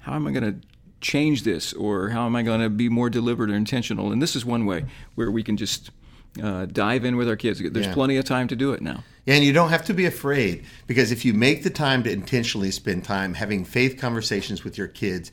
how 0.01 0.15
am 0.15 0.27
I 0.27 0.33
gonna 0.33 0.57
change 1.01 1.43
this, 1.43 1.73
or 1.75 2.09
how 2.11 2.27
am 2.27 2.35
I 2.35 2.43
going 2.43 2.61
to 2.61 2.71
be 2.71 2.89
more 2.89 3.11
deliberate 3.11 3.51
or 3.51 3.55
intentional? 3.55 4.11
And 4.13 4.21
this 4.23 4.35
is 4.35 4.45
one 4.47 4.65
way 4.65 4.87
where 5.15 5.31
we 5.31 5.43
can 5.43 5.57
just 5.57 5.91
uh, 6.43 6.65
dive 6.67 7.05
in 7.05 7.17
with 7.17 7.29
our 7.29 7.37
kids. 7.37 7.61
There's 7.61 7.87
Yeah. 7.87 7.93
plenty 7.95 8.17
of 8.17 8.25
time 8.25 8.49
to 8.49 8.57
do 8.57 8.73
it 8.73 8.81
now. 8.81 9.05
And 9.27 9.45
you 9.45 9.53
don't 9.53 9.69
have 9.71 9.85
to 9.87 9.95
be 9.95 10.07
afraid 10.07 10.65
because 10.87 11.13
if 11.13 11.25
you 11.25 11.35
make 11.35 11.63
the 11.65 11.71
time 11.71 12.03
to 12.05 12.11
intentionally 12.11 12.71
spend 12.71 13.05
time 13.05 13.35
having 13.35 13.65
faith 13.65 13.99
conversations 13.99 14.65
with 14.65 14.79
your 14.79 14.87
kids, 14.89 15.33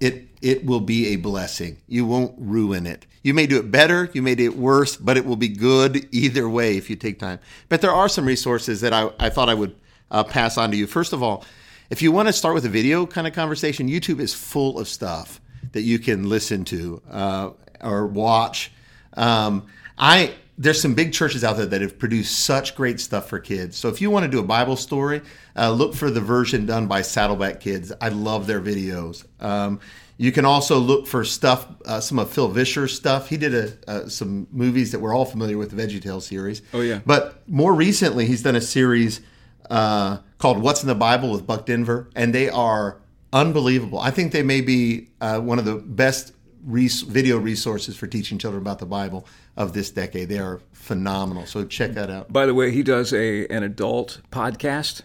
it 0.00 0.28
it 0.40 0.64
will 0.64 0.80
be 0.80 1.08
a 1.08 1.16
blessing. 1.16 1.76
You 1.86 2.06
won't 2.06 2.34
ruin 2.38 2.86
it. 2.86 3.06
You 3.22 3.34
may 3.34 3.46
do 3.46 3.58
it 3.58 3.70
better, 3.70 4.10
you 4.14 4.22
may 4.22 4.34
do 4.34 4.44
it 4.44 4.56
worse, 4.56 4.96
but 4.96 5.18
it 5.18 5.26
will 5.26 5.36
be 5.36 5.48
good 5.48 6.08
either 6.10 6.48
way 6.48 6.78
if 6.78 6.88
you 6.88 6.96
take 6.96 7.18
time. 7.18 7.38
But 7.68 7.82
there 7.82 7.92
are 7.92 8.08
some 8.08 8.24
resources 8.24 8.80
that 8.80 8.94
I, 8.94 9.10
I 9.18 9.28
thought 9.28 9.50
I 9.50 9.54
would 9.54 9.76
uh, 10.10 10.24
pass 10.24 10.56
on 10.56 10.70
to 10.70 10.76
you. 10.76 10.86
First 10.86 11.12
of 11.12 11.22
all, 11.22 11.44
if 11.90 12.00
you 12.00 12.12
want 12.12 12.28
to 12.28 12.32
start 12.32 12.54
with 12.54 12.64
a 12.64 12.70
video 12.70 13.04
kind 13.04 13.26
of 13.26 13.34
conversation, 13.34 13.88
YouTube 13.88 14.20
is 14.20 14.32
full 14.32 14.78
of 14.78 14.88
stuff 14.88 15.40
that 15.72 15.82
you 15.82 15.98
can 15.98 16.28
listen 16.28 16.64
to 16.64 17.02
uh, 17.10 17.50
or 17.82 18.06
watch. 18.06 18.72
Um, 19.14 19.66
I 19.98 20.34
there's 20.60 20.78
some 20.78 20.92
big 20.92 21.10
churches 21.10 21.42
out 21.42 21.56
there 21.56 21.64
that 21.64 21.80
have 21.80 21.98
produced 21.98 22.40
such 22.40 22.76
great 22.76 23.00
stuff 23.00 23.30
for 23.30 23.38
kids. 23.38 23.78
So 23.78 23.88
if 23.88 24.02
you 24.02 24.10
want 24.10 24.24
to 24.24 24.30
do 24.30 24.40
a 24.40 24.42
Bible 24.42 24.76
story, 24.76 25.22
uh, 25.56 25.70
look 25.70 25.94
for 25.94 26.10
the 26.10 26.20
version 26.20 26.66
done 26.66 26.86
by 26.86 27.00
Saddleback 27.00 27.60
Kids. 27.60 27.92
I 27.98 28.10
love 28.10 28.46
their 28.46 28.60
videos. 28.60 29.24
Um, 29.42 29.80
you 30.18 30.32
can 30.32 30.44
also 30.44 30.78
look 30.78 31.06
for 31.06 31.24
stuff, 31.24 31.66
uh, 31.86 32.00
some 32.00 32.18
of 32.18 32.30
Phil 32.30 32.48
Vischer's 32.48 32.94
stuff. 32.94 33.30
He 33.30 33.38
did 33.38 33.54
a, 33.54 33.90
uh, 33.90 34.08
some 34.10 34.48
movies 34.50 34.92
that 34.92 34.98
we're 34.98 35.14
all 35.14 35.24
familiar 35.24 35.56
with, 35.56 35.70
the 35.70 35.82
VeggieTales 35.82 36.22
series. 36.22 36.60
Oh, 36.74 36.82
yeah. 36.82 37.00
But 37.06 37.48
more 37.48 37.72
recently, 37.72 38.26
he's 38.26 38.42
done 38.42 38.54
a 38.54 38.60
series 38.60 39.22
uh, 39.70 40.18
called 40.36 40.58
"What's 40.58 40.82
in 40.82 40.88
the 40.88 40.94
Bible" 40.94 41.32
with 41.32 41.46
Buck 41.46 41.64
Denver, 41.64 42.10
and 42.14 42.34
they 42.34 42.50
are 42.50 43.00
unbelievable. 43.32 43.98
I 43.98 44.10
think 44.10 44.32
they 44.32 44.42
may 44.42 44.60
be 44.60 45.08
uh, 45.22 45.40
one 45.40 45.58
of 45.58 45.64
the 45.64 45.76
best 45.76 46.34
res- 46.64 47.02
video 47.02 47.38
resources 47.38 47.96
for 47.96 48.06
teaching 48.06 48.38
children 48.38 48.62
about 48.62 48.78
the 48.78 48.86
Bible 48.86 49.26
of 49.56 49.72
this 49.72 49.90
decade. 49.90 50.28
They 50.28 50.38
are 50.38 50.60
phenomenal. 50.72 51.46
So 51.46 51.64
check 51.64 51.92
that 51.92 52.10
out. 52.10 52.32
By 52.32 52.46
the 52.46 52.54
way, 52.54 52.70
he 52.70 52.82
does 52.82 53.12
a 53.12 53.46
an 53.48 53.62
adult 53.62 54.20
podcast, 54.30 55.02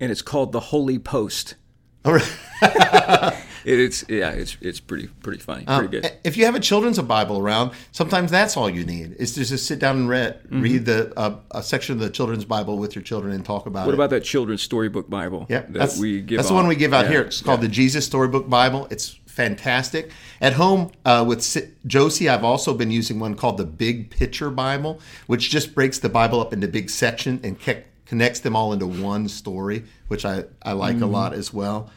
and 0.00 0.10
it's 0.10 0.22
called 0.22 0.52
The 0.52 0.60
Holy 0.60 0.98
Post. 0.98 1.56
All 2.04 2.14
right. 2.14 3.32
It's 3.68 4.04
yeah, 4.08 4.30
it's 4.30 4.56
it's 4.60 4.78
pretty 4.78 5.08
pretty 5.08 5.40
funny, 5.40 5.64
pretty 5.64 5.88
good. 5.88 6.12
If 6.22 6.36
you 6.36 6.44
have 6.44 6.54
a 6.54 6.60
children's 6.60 7.00
Bible 7.00 7.36
around, 7.38 7.72
sometimes 7.90 8.30
that's 8.30 8.56
all 8.56 8.70
you 8.70 8.84
need 8.84 9.16
is 9.18 9.34
to 9.34 9.44
just 9.44 9.66
sit 9.66 9.80
down 9.80 9.96
and 9.96 10.08
read, 10.08 10.38
read 10.50 10.84
the 10.86 11.12
uh, 11.18 11.40
a 11.50 11.64
section 11.64 11.94
of 11.94 11.98
the 11.98 12.08
children's 12.08 12.44
Bible 12.44 12.78
with 12.78 12.94
your 12.94 13.02
children 13.02 13.34
and 13.34 13.44
talk 13.44 13.66
about 13.66 13.82
it. 13.82 13.86
What 13.86 13.94
it. 13.94 13.96
about 13.96 14.10
that 14.10 14.22
children's 14.22 14.62
storybook 14.62 15.10
Bible 15.10 15.46
Yeah, 15.48 15.62
that 15.62 15.72
that's, 15.72 15.98
we 15.98 16.20
give? 16.22 16.36
that's 16.36 16.46
the 16.48 16.54
one 16.54 16.68
we 16.68 16.76
give 16.76 16.94
out 16.94 17.06
Yeah, 17.06 17.10
here. 17.10 17.22
It's 17.22 17.42
called 17.42 17.58
yeah. 17.60 17.66
the 17.66 17.72
Jesus 17.72 18.06
Storybook 18.06 18.48
Bible. 18.48 18.86
It's 18.88 19.18
fantastic. 19.36 20.10
At 20.40 20.54
home 20.54 20.90
uh, 21.04 21.24
with 21.28 21.42
Si- 21.42 21.68
Josie, 21.86 22.28
I've 22.28 22.42
also 22.42 22.72
been 22.74 22.90
using 22.90 23.20
one 23.20 23.34
called 23.34 23.58
the 23.58 23.64
Big 23.66 24.10
Picture 24.10 24.50
Bible, 24.50 24.98
which 25.26 25.50
just 25.50 25.74
breaks 25.74 25.98
the 25.98 26.08
Bible 26.08 26.40
up 26.40 26.52
into 26.54 26.66
big 26.66 26.88
sections 26.90 27.40
and 27.44 27.60
ke- 27.60 27.84
connects 28.06 28.40
them 28.40 28.56
all 28.56 28.72
into 28.72 28.86
one 28.86 29.28
story, 29.28 29.84
which 30.08 30.24
I, 30.24 30.44
I 30.62 30.72
like 30.72 30.94
Mm-hmm. 30.96 31.04
a 31.04 31.08
lot 31.08 31.34
as 31.34 31.52
well. 31.52 31.90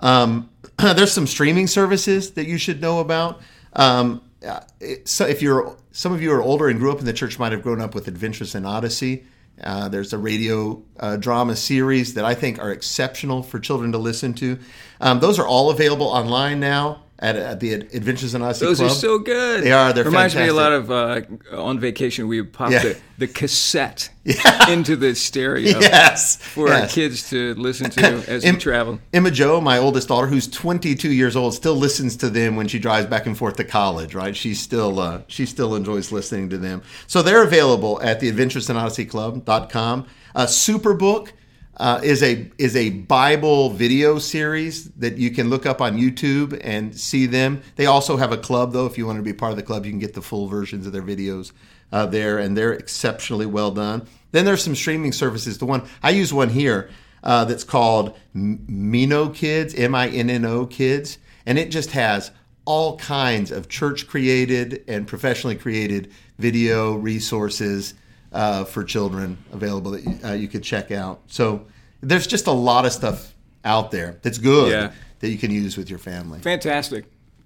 Um, 0.00 0.50
there's 0.78 1.12
some 1.12 1.26
streaming 1.28 1.68
services 1.68 2.32
that 2.32 2.46
you 2.46 2.58
should 2.58 2.80
know 2.80 2.98
about. 3.00 3.40
Um, 3.74 4.20
uh, 4.46 4.60
so 5.04 5.26
if 5.26 5.42
you're 5.42 5.76
some 5.92 6.12
of 6.12 6.22
you 6.22 6.32
are 6.32 6.42
older 6.42 6.68
and 6.68 6.78
grew 6.80 6.90
up 6.92 6.98
in 6.98 7.04
the 7.04 7.12
church, 7.12 7.38
might 7.38 7.52
have 7.52 7.62
grown 7.62 7.80
up 7.80 7.94
with 7.94 8.08
Adventures 8.08 8.54
in 8.54 8.64
Odyssey. 8.64 9.24
Uh, 9.62 9.88
there's 9.88 10.12
a 10.12 10.18
radio 10.18 10.82
uh, 10.98 11.16
drama 11.16 11.56
series 11.56 12.14
that 12.14 12.24
I 12.24 12.34
think 12.34 12.58
are 12.58 12.70
exceptional 12.70 13.42
for 13.42 13.58
children 13.58 13.92
to 13.92 13.98
listen 13.98 14.34
to. 14.34 14.58
Um, 15.00 15.20
those 15.20 15.38
are 15.38 15.46
all 15.46 15.70
available 15.70 16.06
online 16.06 16.60
now 16.60 17.02
at, 17.20 17.36
at 17.36 17.60
the 17.60 17.74
Adventures 17.74 18.34
in 18.34 18.40
Odyssey 18.42 18.64
Those 18.64 18.78
Club. 18.78 18.90
are 18.90 18.94
so 18.94 19.18
good. 19.18 19.62
They 19.62 19.72
are. 19.72 19.92
They're 19.92 20.04
Reminds 20.04 20.34
me 20.34 20.48
a 20.48 20.54
lot 20.54 20.72
of 20.72 20.90
uh, 20.90 21.20
on 21.52 21.78
vacation. 21.78 22.26
We 22.28 22.40
would 22.40 22.52
pop 22.52 22.70
Yeah. 22.70 22.82
the, 22.82 22.96
the 23.18 23.26
cassette 23.28 24.08
into 24.68 24.96
the 24.96 25.14
stereo 25.14 25.78
yes, 25.80 26.36
for 26.36 26.72
our 26.72 26.86
kids 26.86 27.28
to 27.30 27.54
listen 27.54 27.90
to 27.90 28.00
as 28.28 28.44
we 28.44 28.52
travel. 28.52 29.00
Emma 29.12 29.30
Joe, 29.30 29.60
my 29.60 29.76
oldest 29.76 30.08
daughter, 30.08 30.26
who's 30.26 30.48
22 30.48 31.12
years 31.12 31.36
old, 31.36 31.52
still 31.54 31.74
listens 31.76 32.16
to 32.16 32.30
them 32.30 32.56
when 32.56 32.68
she 32.68 32.78
drives 32.78 33.06
back 33.06 33.26
and 33.26 33.36
forth 33.36 33.56
to 33.56 33.64
college. 33.64 34.14
Right? 34.14 34.34
She 34.34 34.54
still 34.54 34.98
uh, 34.98 35.20
she 35.26 35.44
still 35.44 35.74
enjoys 35.74 36.10
listening 36.12 36.48
to 36.50 36.58
them. 36.58 36.82
So 37.06 37.20
they're 37.22 37.42
available 37.44 38.00
at 38.02 38.20
the 38.20 38.32
AdventuresinOdysseyClub.com. 38.32 40.06
Uh, 40.34 40.46
Superbook 40.46 41.32
uh, 41.80 41.98
is 42.02 42.22
a 42.22 42.46
is 42.58 42.76
a 42.76 42.90
Bible 42.90 43.70
video 43.70 44.18
series 44.18 44.90
that 44.90 45.16
you 45.16 45.30
can 45.30 45.48
look 45.48 45.64
up 45.64 45.80
on 45.80 45.96
YouTube 45.96 46.60
and 46.62 46.94
see 46.94 47.24
them. 47.24 47.62
They 47.76 47.86
also 47.86 48.18
have 48.18 48.32
a 48.32 48.36
club 48.36 48.74
though. 48.74 48.84
If 48.84 48.98
you 48.98 49.06
want 49.06 49.16
to 49.16 49.22
be 49.22 49.32
part 49.32 49.52
of 49.52 49.56
the 49.56 49.62
club, 49.62 49.86
you 49.86 49.90
can 49.90 49.98
get 49.98 50.12
the 50.12 50.20
full 50.20 50.46
versions 50.46 50.86
of 50.86 50.92
their 50.92 51.02
videos 51.02 51.52
uh, 51.90 52.04
there, 52.04 52.38
and 52.38 52.54
they're 52.54 52.74
exceptionally 52.74 53.46
well 53.46 53.70
done. 53.70 54.06
Then 54.30 54.44
there's 54.44 54.62
some 54.62 54.74
streaming 54.74 55.12
services. 55.12 55.56
The 55.56 55.64
one 55.64 55.82
I 56.02 56.10
use 56.10 56.34
one 56.34 56.50
here 56.50 56.90
uh, 57.24 57.46
that's 57.46 57.64
called 57.64 58.14
Minno 58.36 59.34
Kids, 59.34 59.74
M 59.74 59.94
I 59.94 60.08
N 60.08 60.28
N 60.28 60.44
O 60.44 60.66
Kids, 60.66 61.16
and 61.46 61.58
it 61.58 61.70
just 61.70 61.92
has 61.92 62.30
all 62.66 62.98
kinds 62.98 63.50
of 63.50 63.70
church 63.70 64.06
created 64.06 64.84
and 64.86 65.06
professionally 65.06 65.56
created 65.56 66.12
video 66.38 66.92
resources 66.92 67.94
uh, 68.32 68.64
for 68.64 68.84
children 68.84 69.38
available 69.52 69.90
that 69.92 70.04
you, 70.04 70.18
uh, 70.24 70.32
you 70.32 70.48
could 70.48 70.62
check 70.62 70.90
out. 70.90 71.20
So 71.26 71.66
there's 72.00 72.26
just 72.26 72.46
a 72.46 72.52
lot 72.52 72.86
of 72.86 72.92
stuff 72.92 73.34
out 73.64 73.90
there 73.90 74.18
that's 74.22 74.38
good 74.38 74.70
Yeah. 74.72 74.92
that 75.20 75.28
you 75.30 75.38
can 75.38 75.50
use 75.50 75.76
with 75.76 75.90
your 75.90 75.98
family. 75.98 76.38
Fantastic, 76.40 77.04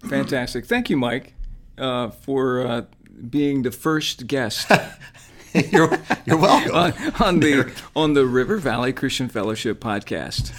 fantastic. 0.09 0.67
Thank 0.67 0.91
you, 0.91 0.97
Mike, 0.97 1.35
uh, 1.79 2.11
for 2.11 2.67
uh, 2.67 2.83
being 3.31 3.63
the 3.63 3.71
first 3.73 4.27
guest 4.27 4.71
you're, 5.73 5.99
you're 6.27 6.37
welcome. 6.37 6.75
on, 6.75 6.93
on 7.21 7.41
the 7.41 7.73
on 7.97 8.13
the 8.15 8.27
River 8.27 8.57
Valley 8.59 8.93
Christian 8.93 9.29
Fellowship 9.29 9.81
podcast. 9.81 10.53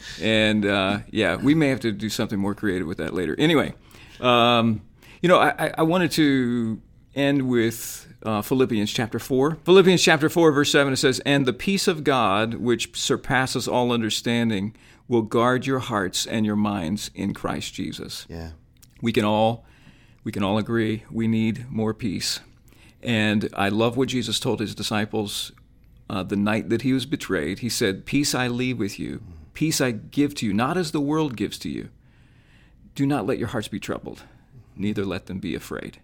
and 0.22 0.64
uh, 0.64 0.98
yeah, 1.10 1.36
we 1.36 1.54
may 1.54 1.68
have 1.68 1.80
to 1.80 1.92
do 1.92 2.08
something 2.08 2.38
more 2.38 2.54
creative 2.54 2.86
with 2.86 2.98
that 2.98 3.12
later. 3.14 3.34
Anyway, 3.38 3.74
um, 4.20 4.82
you 5.22 5.28
know, 5.28 5.38
I, 5.38 5.66
I- 5.66 5.74
I 5.78 5.82
wanted 5.82 6.10
to 6.12 6.80
end 7.14 7.48
with 7.48 8.06
uh, 8.22 8.42
Philippians 8.42 8.92
chapter 8.92 9.18
four. 9.18 9.56
Philippians 9.64 10.02
chapter 10.02 10.28
four, 10.28 10.52
verse 10.52 10.70
seven. 10.72 10.92
It 10.92 10.96
says, 10.96 11.20
"And 11.26 11.46
the 11.46 11.52
peace 11.52 11.88
of 11.88 12.04
God, 12.04 12.54
which 12.54 12.96
surpasses 12.96 13.66
all 13.68 13.92
understanding, 13.92 14.74
will 15.08 15.22
guard 15.22 15.66
your 15.66 15.78
hearts 15.80 16.26
and 16.26 16.44
your 16.46 16.56
minds 16.56 17.10
in 17.14 17.34
Christ 17.34 17.74
Jesus." 17.74 18.26
yeah. 18.28 18.50
we 19.02 19.12
can 19.12 19.24
all 19.24 19.64
we 20.22 20.32
can 20.32 20.42
all 20.42 20.58
agree 20.58 21.04
we 21.10 21.26
need 21.26 21.64
more 21.70 21.94
peace 21.94 22.40
and 23.02 23.48
i 23.54 23.68
love 23.70 23.96
what 23.96 24.08
jesus 24.08 24.38
told 24.38 24.60
his 24.60 24.74
disciples 24.74 25.52
uh, 26.10 26.22
the 26.22 26.36
night 26.36 26.68
that 26.68 26.82
he 26.82 26.92
was 26.92 27.06
betrayed 27.06 27.60
he 27.60 27.68
said 27.70 28.04
peace 28.04 28.34
i 28.34 28.46
leave 28.46 28.78
with 28.78 28.98
you 28.98 29.22
peace 29.54 29.80
i 29.80 29.90
give 29.90 30.34
to 30.34 30.44
you 30.44 30.52
not 30.52 30.76
as 30.76 30.92
the 30.92 31.00
world 31.00 31.34
gives 31.36 31.56
to 31.58 31.70
you 31.70 31.88
do 32.94 33.06
not 33.06 33.24
let 33.26 33.38
your 33.38 33.48
hearts 33.48 33.68
be 33.68 33.80
troubled 33.80 34.24
neither 34.76 35.04
let 35.06 35.24
them 35.26 35.38
be 35.38 35.54
afraid 35.54 35.98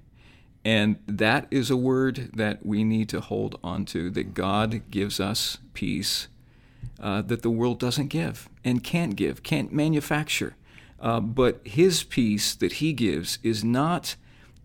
and 0.67 0.97
that 1.07 1.47
is 1.51 1.71
a 1.71 1.77
word 1.77 2.31
that 2.35 2.67
we 2.67 2.83
need 2.83 3.09
to 3.09 3.21
hold 3.21 3.59
on 3.63 3.85
to 3.85 4.11
that 4.11 4.35
god 4.35 4.83
gives 4.91 5.21
us 5.21 5.59
peace 5.75 6.29
uh, 7.01 7.23
that 7.23 7.43
the 7.43 7.51
world 7.51 7.79
doesn't 7.79 8.09
give 8.09 8.49
and 8.65 8.83
can't 8.83 9.17
give, 9.17 9.43
can't 9.43 9.73
manufacture. 9.73 10.57
Uh, 11.01 11.21
but 11.21 11.61
His 11.65 12.03
peace 12.03 12.55
that 12.55 12.75
He 12.75 12.93
gives 12.93 13.39
is 13.43 13.63
not 13.63 14.17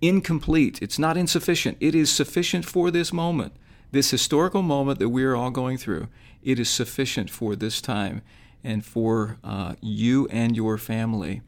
incomplete, 0.02 0.82
it's 0.82 0.98
not 0.98 1.18
insufficient. 1.18 1.78
It 1.80 1.94
is 1.94 2.12
sufficient 2.12 2.66
for 2.66 2.90
this 2.90 3.14
moment, 3.14 3.54
this 3.92 4.12
historical 4.12 4.62
moment 4.62 5.00
that 5.00 5.10
we 5.10 5.24
are 5.24 5.36
all 5.36 5.52
going 5.52 5.78
through. 5.78 6.08
It 6.42 6.60
is 6.60 6.70
sufficient 6.70 7.30
for 7.30 7.56
this 7.56 7.82
time 7.82 8.22
and 8.64 8.84
for 8.84 9.38
uh, 9.44 9.76
you 9.82 10.28
and 10.30 10.56
your 10.56 10.78
family. 10.78 11.42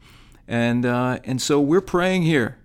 And, 0.46 0.84
uh, 0.84 1.18
and 1.24 1.40
so 1.40 1.60
we're 1.60 1.80
praying 1.80 2.22
here 2.22 2.58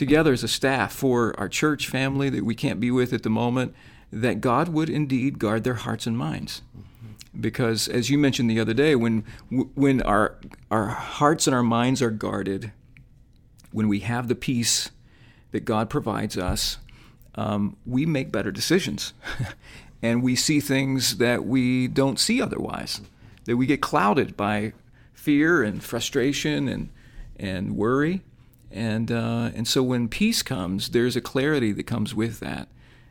together 0.00 0.32
as 0.32 0.42
a 0.42 0.48
staff 0.48 0.92
for 0.92 1.38
our 1.38 1.48
church 1.48 1.86
family 1.86 2.30
that 2.30 2.42
we 2.42 2.54
can't 2.54 2.80
be 2.80 2.90
with 2.90 3.12
at 3.12 3.22
the 3.22 3.28
moment, 3.30 3.74
that 4.10 4.40
God 4.40 4.70
would 4.70 4.88
indeed 4.88 5.38
guard 5.38 5.62
their 5.62 5.74
hearts 5.74 6.06
and 6.06 6.16
minds. 6.16 6.62
Because 7.38 7.86
as 7.86 8.08
you 8.08 8.16
mentioned 8.16 8.50
the 8.50 8.58
other 8.58 8.72
day 8.74 8.96
when 8.96 9.24
when 9.74 10.02
our 10.02 10.36
our 10.70 10.86
hearts 10.86 11.46
and 11.46 11.54
our 11.54 11.62
minds 11.62 12.00
are 12.00 12.10
guarded 12.10 12.72
when 13.72 13.88
we 13.88 14.00
have 14.00 14.26
the 14.26 14.34
peace 14.34 14.90
that 15.52 15.66
God 15.66 15.90
provides 15.90 16.36
us 16.36 16.78
um, 17.34 17.76
we 17.86 18.04
make 18.06 18.32
better 18.32 18.50
decisions. 18.50 19.12
And 20.02 20.22
we 20.22 20.34
see 20.34 20.60
things 20.60 21.18
that 21.18 21.44
we 21.44 21.86
don't 21.86 22.18
see 22.18 22.40
otherwise 22.40 23.02
that 23.44 23.58
we 23.58 23.66
get 23.66 23.82
clouded 23.82 24.34
by 24.34 24.72
fear 25.12 25.62
and 25.62 25.82
frustration 25.84 26.68
and 26.68 26.88
and 27.38 27.76
worry 27.76 28.22
and 28.70 29.10
uh, 29.10 29.50
and 29.54 29.66
so 29.66 29.82
when 29.82 30.08
peace 30.08 30.42
comes 30.42 30.90
there's 30.90 31.16
a 31.16 31.20
clarity 31.20 31.72
that 31.72 31.84
comes 31.84 32.14
with 32.14 32.40
that 32.40 32.68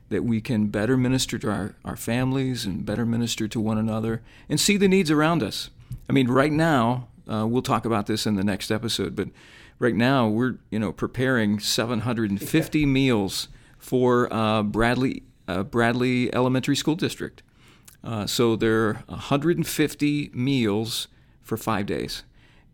that 0.10 0.24
we 0.24 0.42
can 0.42 0.68
better 0.68 0.98
minister 0.98 1.38
to 1.38 1.50
our, 1.50 1.76
our 1.86 1.96
families 1.96 2.66
and 2.66 2.86
better 2.86 3.06
minister 3.06 3.48
to 3.48 3.60
one 3.60 3.78
another 3.78 4.22
and 4.50 4.60
see 4.60 4.76
the 4.76 4.88
needs 4.88 5.12
around 5.12 5.44
us. 5.44 5.70
I 6.10 6.14
mean, 6.14 6.28
right 6.28 6.52
now, 6.52 7.08
uh, 7.32 7.46
we'll 7.46 7.62
talk 7.62 7.86
about 7.86 8.08
this 8.08 8.26
in 8.26 8.36
the 8.36 8.44
next 8.44 8.72
episode, 8.72 9.16
but 9.16 9.30
right 9.78 9.96
now 9.96 10.28
we're 10.28 10.56
you 10.70 10.80
know 10.80 10.92
preparing 10.92 11.60
750 11.60 12.86
meals 12.86 13.48
for 13.78 14.32
uh, 14.34 14.64
Bradley 14.64 15.24
uh, 15.48 15.64
Bradley 15.64 16.34
Elementary 16.34 16.76
School 16.76 16.96
District. 16.96 17.44
Uh, 18.04 18.26
so 18.26 18.56
there 18.56 18.88
are 18.88 19.04
150 19.08 20.32
meals 20.34 21.08
for 21.42 21.58
five 21.58 21.86
days 21.86 22.24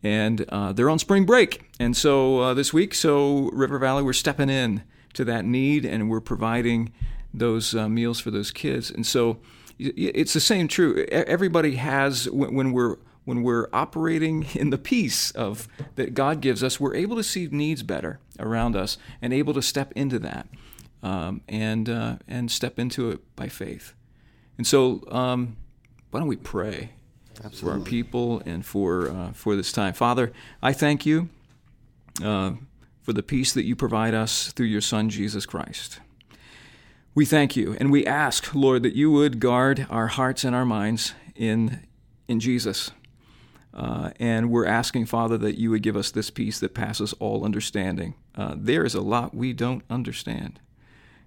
and 0.05 0.45
uh, 0.49 0.71
they're 0.71 0.89
on 0.91 0.99
spring 0.99 1.25
break. 1.25 1.63
And 1.79 1.97
so 1.97 2.39
uh, 2.39 2.53
this 2.53 2.71
week, 2.71 2.93
so 2.93 3.49
River 3.51 3.79
Valley, 3.79 4.03
we're 4.03 4.13
stepping 4.13 4.51
in 4.51 4.83
to 5.13 5.25
that 5.25 5.45
need, 5.45 5.83
and 5.83 6.11
we're 6.11 6.21
providing 6.21 6.93
those 7.33 7.73
uh, 7.73 7.89
meals 7.89 8.19
for 8.19 8.29
those 8.29 8.51
kids. 8.51 8.91
And 8.91 9.05
so 9.05 9.39
it's 9.79 10.33
the 10.33 10.39
same 10.39 10.67
true. 10.67 11.05
Everybody 11.11 11.77
has 11.77 12.29
when 12.29 12.71
we're 12.71 12.97
when 13.23 13.41
we're 13.41 13.67
operating 13.73 14.45
in 14.53 14.69
the 14.69 14.77
peace 14.77 15.31
of 15.31 15.67
that 15.95 16.13
God 16.13 16.39
gives 16.39 16.63
us, 16.63 16.79
we're 16.79 16.93
able 16.93 17.15
to 17.15 17.23
see 17.23 17.47
needs 17.47 17.81
better 17.81 18.19
around 18.39 18.75
us 18.75 18.99
and 19.23 19.33
able 19.33 19.55
to 19.55 19.61
step 19.63 19.91
into 19.95 20.19
that 20.19 20.47
um, 21.01 21.41
and 21.49 21.89
uh, 21.89 22.17
and 22.27 22.51
step 22.51 22.77
into 22.77 23.09
it 23.09 23.35
by 23.35 23.47
faith. 23.47 23.95
And 24.59 24.67
so, 24.67 25.03
um, 25.09 25.57
why 26.11 26.19
don't 26.19 26.29
we 26.29 26.35
pray? 26.35 26.91
Absolutely. 27.43 27.59
for 27.59 27.71
our 27.71 27.79
people 27.79 28.41
and 28.45 28.65
for 28.65 29.09
uh, 29.09 29.31
for 29.33 29.55
this 29.55 29.71
time. 29.71 29.93
Father, 29.93 30.31
I 30.61 30.73
thank 30.73 31.05
you 31.05 31.29
uh, 32.23 32.53
for 33.01 33.13
the 33.13 33.23
peace 33.23 33.53
that 33.53 33.65
you 33.65 33.75
provide 33.75 34.13
us 34.13 34.51
through 34.51 34.67
your 34.67 34.81
Son 34.81 35.09
Jesus 35.09 35.45
Christ. 35.45 35.99
We 37.13 37.25
thank 37.25 37.55
you 37.55 37.77
and 37.79 37.91
we 37.91 38.05
ask, 38.05 38.53
Lord, 38.53 38.83
that 38.83 38.95
you 38.95 39.11
would 39.11 39.39
guard 39.39 39.87
our 39.89 40.07
hearts 40.07 40.43
and 40.43 40.55
our 40.55 40.65
minds 40.65 41.13
in 41.35 41.85
in 42.27 42.39
Jesus. 42.39 42.91
Uh, 43.73 44.11
and 44.21 44.49
we're 44.49 44.65
asking, 44.65 45.05
Father, 45.05 45.37
that 45.37 45.57
you 45.57 45.69
would 45.69 45.81
give 45.81 45.97
us 45.97 46.09
this 46.09 46.29
peace 46.29 46.59
that 46.59 46.73
passes 46.73 47.11
all 47.19 47.43
understanding. 47.43 48.15
Uh, 48.33 48.55
there 48.55 48.85
is 48.85 48.95
a 48.95 49.01
lot 49.01 49.35
we 49.35 49.51
don't 49.51 49.83
understand 49.89 50.61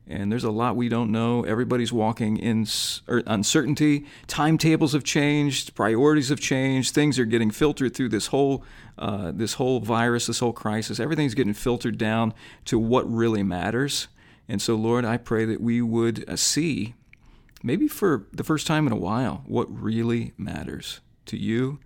and 0.09 0.33
there's 0.33 0.45
a 0.45 0.50
lot 0.50 0.77
we 0.77 0.88
don't 0.88 1.12
know. 1.12 1.45
Everybody's 1.45 1.93
walking 1.93 2.37
in 2.38 2.67
er, 3.09 3.23
uncertainty. 3.27 4.07
Timetables 4.27 4.93
have 4.93 5.05
changed, 5.05 5.75
priorities 5.75 6.31
have 6.31 6.41
changed. 6.41 6.95
Things 6.95 7.19
are 7.19 7.25
getting 7.25 7.50
filtered 7.50 7.95
through 7.95 8.09
this 8.09 8.29
whole 8.29 8.65
uh, 8.97 9.31
this 9.33 9.55
whole 9.55 9.81
virus, 9.81 10.27
this 10.27 10.41
whole 10.41 10.53
crisis. 10.53 10.99
Everything's 10.99 11.35
getting 11.35 11.55
filtered 11.55 11.99
down 11.99 12.35
to 12.65 12.79
what 12.79 13.11
really 13.11 13.43
matters. 13.43 14.09
And 14.49 14.61
so, 14.61 14.75
Lord, 14.75 15.05
I 15.05 15.19
pray 15.19 15.45
that 15.45 15.61
we 15.61 15.83
would 15.83 16.29
uh, 16.29 16.37
see, 16.37 16.95
maybe 17.62 17.87
for 17.87 18.27
the 18.33 18.43
first 18.43 18.67
time 18.67 18.87
in 18.87 18.93
a 18.93 18.97
while, 18.97 19.45
what 19.47 19.67
really 19.71 20.33
matters 20.37 21.00
to 21.27 21.37
you 21.37 21.79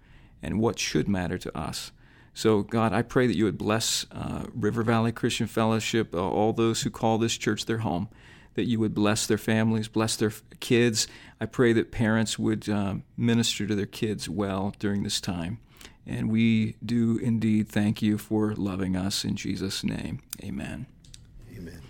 and 0.42 0.60
what 0.60 0.78
should 0.78 1.08
matter 1.08 1.36
to 1.38 1.56
us. 1.58 1.92
So, 2.34 2.62
God, 2.62 2.92
I 2.92 3.02
pray 3.02 3.26
that 3.26 3.36
you 3.36 3.44
would 3.44 3.58
bless 3.58 4.06
uh, 4.10 4.44
River 4.54 4.82
Valley 4.82 5.12
Christian 5.12 5.46
Fellowship, 5.46 6.14
uh, 6.14 6.18
all 6.18 6.52
those 6.52 6.82
who 6.82 6.90
call 6.90 7.18
this 7.18 7.36
church 7.36 7.66
their 7.66 7.78
home, 7.78 8.08
that 8.54 8.64
you 8.64 8.80
would 8.80 8.94
bless 8.94 9.26
their 9.26 9.38
families, 9.38 9.88
bless 9.88 10.16
their 10.16 10.32
kids. 10.60 11.06
I 11.40 11.46
pray 11.46 11.72
that 11.74 11.90
parents 11.90 12.38
would 12.38 12.68
um, 12.68 13.04
minister 13.16 13.66
to 13.66 13.74
their 13.74 13.86
kids 13.86 14.28
well 14.28 14.74
during 14.78 15.02
this 15.02 15.20
time. 15.20 15.58
And 16.06 16.30
we 16.30 16.76
do 16.84 17.18
indeed 17.18 17.68
thank 17.68 18.02
you 18.02 18.18
for 18.18 18.54
loving 18.54 18.96
us 18.96 19.24
in 19.24 19.36
Jesus' 19.36 19.84
name. 19.84 20.20
Amen. 20.42 20.86
Amen. 21.54 21.80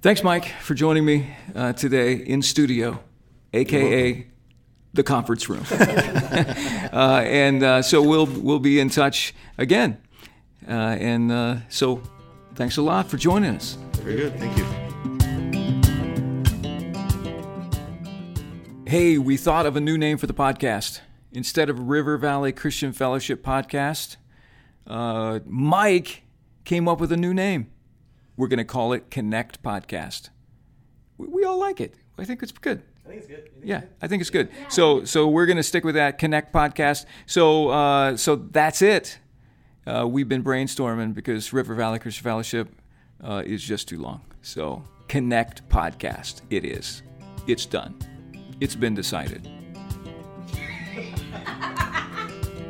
Thanks, 0.00 0.24
Mike, 0.24 0.46
for 0.60 0.74
joining 0.74 1.04
me 1.04 1.36
uh, 1.54 1.72
today 1.74 2.14
in 2.14 2.42
studio, 2.42 3.00
aka 3.52 4.26
the 4.94 5.02
conference 5.02 5.48
room. 5.48 5.64
uh, 6.92 7.22
and 7.24 7.62
uh, 7.62 7.82
so 7.82 8.02
we'll 8.02 8.26
we'll 8.26 8.58
be 8.58 8.78
in 8.80 8.90
touch 8.90 9.34
again. 9.58 9.98
Uh, 10.68 10.72
and 10.72 11.32
uh, 11.32 11.56
so, 11.68 12.00
thanks 12.54 12.76
a 12.76 12.82
lot 12.82 13.08
for 13.08 13.16
joining 13.16 13.56
us. 13.56 13.76
Very 13.96 14.16
good. 14.16 14.38
Thank 14.38 14.56
you. 14.56 14.64
Hey, 18.86 19.16
we 19.16 19.36
thought 19.36 19.64
of 19.66 19.74
a 19.74 19.80
new 19.80 19.96
name 19.96 20.18
for 20.18 20.26
the 20.26 20.34
podcast. 20.34 21.00
Instead 21.32 21.70
of 21.70 21.78
River 21.88 22.18
Valley 22.18 22.52
Christian 22.52 22.92
Fellowship 22.92 23.42
Podcast, 23.42 24.16
uh, 24.86 25.40
Mike 25.46 26.24
came 26.64 26.86
up 26.86 27.00
with 27.00 27.10
a 27.10 27.16
new 27.16 27.32
name. 27.32 27.70
We're 28.36 28.48
going 28.48 28.58
to 28.58 28.64
call 28.64 28.92
it 28.92 29.10
Connect 29.10 29.62
Podcast. 29.62 30.28
We, 31.16 31.26
we 31.26 31.44
all 31.44 31.58
like 31.58 31.80
it. 31.80 31.94
I 32.18 32.24
think 32.24 32.42
it's 32.42 32.52
good. 32.52 32.82
I 33.04 33.08
think 33.08 33.20
it's 33.20 33.28
good. 33.28 33.50
Yeah, 33.62 33.82
I 34.00 34.06
think 34.06 34.20
it's 34.20 34.30
good. 34.30 34.48
So 34.68 35.04
so 35.04 35.28
we're 35.28 35.46
gonna 35.46 35.62
stick 35.62 35.84
with 35.84 35.96
that 35.96 36.18
Connect 36.18 36.52
podcast. 36.52 37.06
So 37.26 37.68
uh, 37.68 38.16
so 38.16 38.36
that's 38.36 38.82
it. 38.82 39.18
Uh, 39.86 40.06
we've 40.08 40.28
been 40.28 40.44
brainstorming 40.44 41.14
because 41.14 41.52
River 41.52 41.74
Valley 41.74 41.98
Christian 41.98 42.22
Fellowship 42.22 42.68
uh, 43.22 43.42
is 43.44 43.62
just 43.62 43.88
too 43.88 43.98
long. 43.98 44.20
So 44.42 44.84
Connect 45.08 45.68
podcast. 45.68 46.42
It 46.50 46.64
is. 46.64 47.02
It's 47.46 47.66
done. 47.66 47.96
It's 48.60 48.76
been 48.76 48.94
decided. 48.94 49.46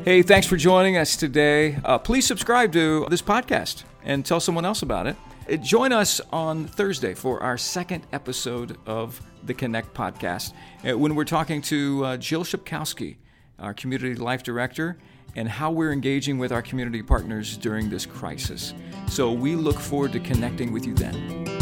hey, 0.05 0.23
thanks 0.23 0.47
for 0.47 0.57
joining 0.57 0.97
us 0.97 1.17
today. 1.17 1.77
Uh, 1.85 1.99
please 1.99 2.27
subscribe 2.27 2.73
to 2.73 3.07
this 3.11 3.21
podcast 3.21 3.85
and 4.03 4.25
tell 4.25 4.41
someone 4.41 4.65
else 4.65 4.83
about 4.83 5.07
it. 5.07 5.17
Uh, 5.51 5.57
join 5.57 5.93
us 5.93 6.21
on 6.33 6.67
Thursday 6.67 7.13
for 7.13 7.43
our 7.43 7.59
second 7.59 8.07
episode 8.13 8.79
of 8.87 9.21
the 9.45 9.55
Connect 9.55 9.95
podcast 9.95 10.53
uh, 10.89 10.97
when 10.97 11.15
we're 11.15 11.25
talking 11.25 11.63
to 11.63 12.05
uh, 12.05 12.17
Jill 12.17 12.45
Shipkowski, 12.45 13.17
our 13.59 13.75
community 13.75 14.15
life 14.15 14.43
director, 14.43 14.99
and 15.37 15.49
how 15.49 15.71
we're 15.71 15.93
engaging 15.93 16.39
with 16.39 16.53
our 16.53 16.63
community 16.63 17.03
partners 17.03 17.57
during 17.57 17.89
this 17.89 18.07
crisis. 18.07 18.75
So 19.09 19.33
we 19.33 19.57
look 19.57 19.79
forward 19.79 20.13
to 20.13 20.21
connecting 20.21 20.73
with 20.73 20.87
you 20.87 20.95
then. 20.95 21.62